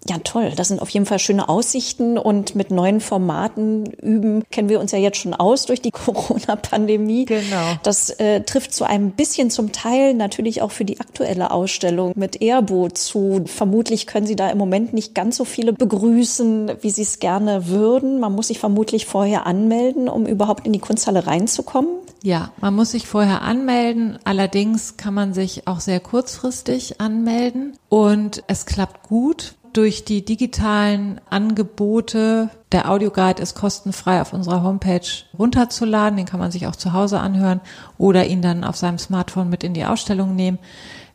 Ja, 0.09 0.16
toll. 0.24 0.53
Das 0.57 0.68
sind 0.68 0.80
auf 0.80 0.88
jeden 0.88 1.05
Fall 1.05 1.18
schöne 1.18 1.48
Aussichten 1.48 2.16
und 2.16 2.55
mit 2.55 2.70
neuen 2.70 3.01
Formaten 3.01 3.84
üben 4.01 4.44
kennen 4.51 4.70
wir 4.70 4.80
uns 4.80 4.92
ja 4.92 4.98
jetzt 4.98 5.18
schon 5.18 5.34
aus 5.34 5.66
durch 5.66 5.82
die 5.82 5.90
Corona-Pandemie. 5.92 7.26
Genau. 7.26 7.74
Das 7.82 8.09
äh, 8.11 8.40
trifft 8.42 8.74
so 8.74 8.84
ein 8.84 9.11
bisschen 9.11 9.51
zum 9.51 9.72
Teil 9.72 10.14
natürlich 10.14 10.62
auch 10.62 10.70
für 10.70 10.86
die 10.86 11.01
aktuelle 11.01 11.51
Ausstellung 11.51 12.12
mit 12.16 12.40
Erbo 12.40 12.88
zu. 12.88 13.42
Vermutlich 13.44 14.07
können 14.07 14.26
Sie 14.26 14.36
da 14.36 14.48
im 14.48 14.59
Moment 14.59 14.94
nicht 14.94 15.14
ganz 15.14 15.36
so 15.36 15.44
viele 15.44 15.74
begrüßen, 15.74 16.72
wie 16.80 16.90
Sie 16.90 17.03
es 17.03 17.18
gerne 17.18 17.68
würden. 17.68 18.20
Man 18.20 18.34
muss 18.34 18.48
sich 18.48 18.59
vermutlich 18.59 19.05
vorher 19.05 19.46
anmelden, 19.46 20.09
um 20.09 20.24
überhaupt 20.26 20.66
in 20.66 20.72
die 20.72 20.78
Kunsthalle 20.78 21.26
reinzukommen. 21.26 21.90
Ja, 22.22 22.53
man 22.61 22.74
muss 22.74 22.90
sich 22.90 23.07
vorher 23.07 23.42
anmelden. 23.42 24.18
Allerdings 24.24 24.96
kann 24.96 25.14
man 25.14 25.34
sich 25.34 25.66
auch 25.66 25.80
sehr 25.80 26.01
kurzfristig 26.01 27.01
anmelden 27.01 27.76
und 27.88 28.42
es 28.46 28.66
klappt 28.66 29.09
gut 29.09 29.55
durch 29.73 30.05
die 30.05 30.25
digitalen 30.25 31.21
Angebote. 31.31 32.51
Der 32.73 32.91
Audioguide 32.91 33.43
ist 33.43 33.55
kostenfrei 33.55 34.21
auf 34.21 34.33
unserer 34.33 34.62
Homepage 34.62 35.07
runterzuladen. 35.39 36.16
Den 36.16 36.27
kann 36.27 36.41
man 36.41 36.51
sich 36.51 36.66
auch 36.66 36.77
zu 36.77 36.93
Hause 36.93 37.21
anhören 37.21 37.61
oder 37.99 38.27
ihn 38.27 38.43
dann 38.43 38.64
auf 38.64 38.77
seinem 38.77 38.99
Smartphone 38.99 39.49
mit 39.49 39.64
in 39.64 39.75
die 39.75 39.85
Ausstellung 39.85 40.35
nehmen. 40.37 40.59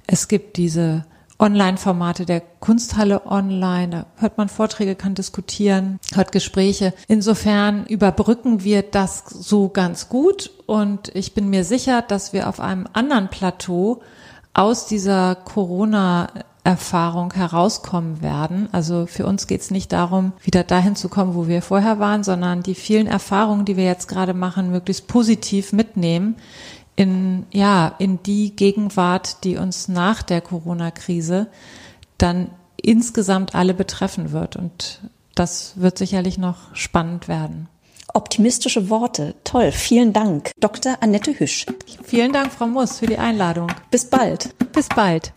Es 0.08 0.28
gibt 0.28 0.58
diese 0.58 1.06
Online-Formate 1.38 2.26
der 2.26 2.42
Kunsthalle 2.60 3.26
online. 3.26 3.90
Da 3.90 4.06
hört 4.18 4.38
man 4.38 4.50
Vorträge, 4.50 4.96
kann 4.96 5.16
diskutieren, 5.16 6.00
hört 6.14 6.32
Gespräche. 6.32 6.94
Insofern 7.08 7.86
überbrücken 7.88 8.64
wir 8.64 8.84
das 8.84 9.24
so 9.28 9.70
ganz 9.70 10.08
gut 10.08 10.52
und 10.66 11.14
ich 11.14 11.34
bin 11.34 11.50
mir 11.50 11.64
sicher, 11.64 12.02
dass 12.02 12.32
wir 12.32 12.48
auf 12.48 12.60
einem 12.60 12.88
anderen 12.94 13.30
Plateau 13.30 14.02
aus 14.54 14.86
dieser 14.88 15.36
Corona 15.36 16.30
Erfahrung 16.66 17.32
herauskommen 17.32 18.22
werden. 18.24 18.68
Also 18.72 19.06
für 19.06 19.26
uns 19.26 19.46
geht 19.46 19.62
es 19.62 19.72
nicht 19.72 19.94
darum, 19.94 20.34
wieder 20.42 20.64
dahin 20.64 20.96
zu 20.96 21.10
kommen, 21.10 21.36
wo 21.36 21.48
wir 21.48 21.62
vorher 21.62 22.00
waren, 22.00 22.24
sondern 22.24 22.64
die 22.64 22.76
vielen 22.76 23.08
Erfahrungen, 23.08 23.66
die 23.66 23.78
wir 23.78 23.86
jetzt 23.86 24.08
gerade 24.08 24.34
machen, 24.34 24.72
möglichst 24.72 25.08
positiv 25.08 25.74
mitnehmen 25.74 26.36
in, 26.96 27.46
ja, 27.52 27.94
in 28.00 28.24
die 28.24 28.56
Gegenwart, 28.56 29.44
die 29.44 29.58
uns 29.58 29.88
nach 29.88 30.24
der 30.24 30.42
Corona-Krise 30.42 31.48
dann 32.18 32.50
insgesamt 32.82 33.54
alle 33.54 33.76
betreffen 33.76 34.32
wird. 34.32 34.56
Und 34.56 35.02
das 35.36 35.74
wird 35.76 36.00
sicherlich 36.00 36.40
noch 36.40 36.76
spannend 36.76 37.28
werden. 37.28 37.68
Optimistische 38.14 38.90
Worte. 38.90 39.36
Toll. 39.44 39.72
Vielen 39.72 40.14
Dank. 40.14 40.52
Dr. 40.60 40.98
Annette 41.02 41.38
Hüsch. 41.38 41.66
Vielen 42.04 42.32
Dank, 42.32 42.52
Frau 42.52 42.66
Muss, 42.66 43.00
für 43.00 43.08
die 43.08 43.18
Einladung. 43.18 43.68
Bis 43.92 44.06
bald. 44.06 44.56
Bis 44.72 44.88
bald. 44.88 45.34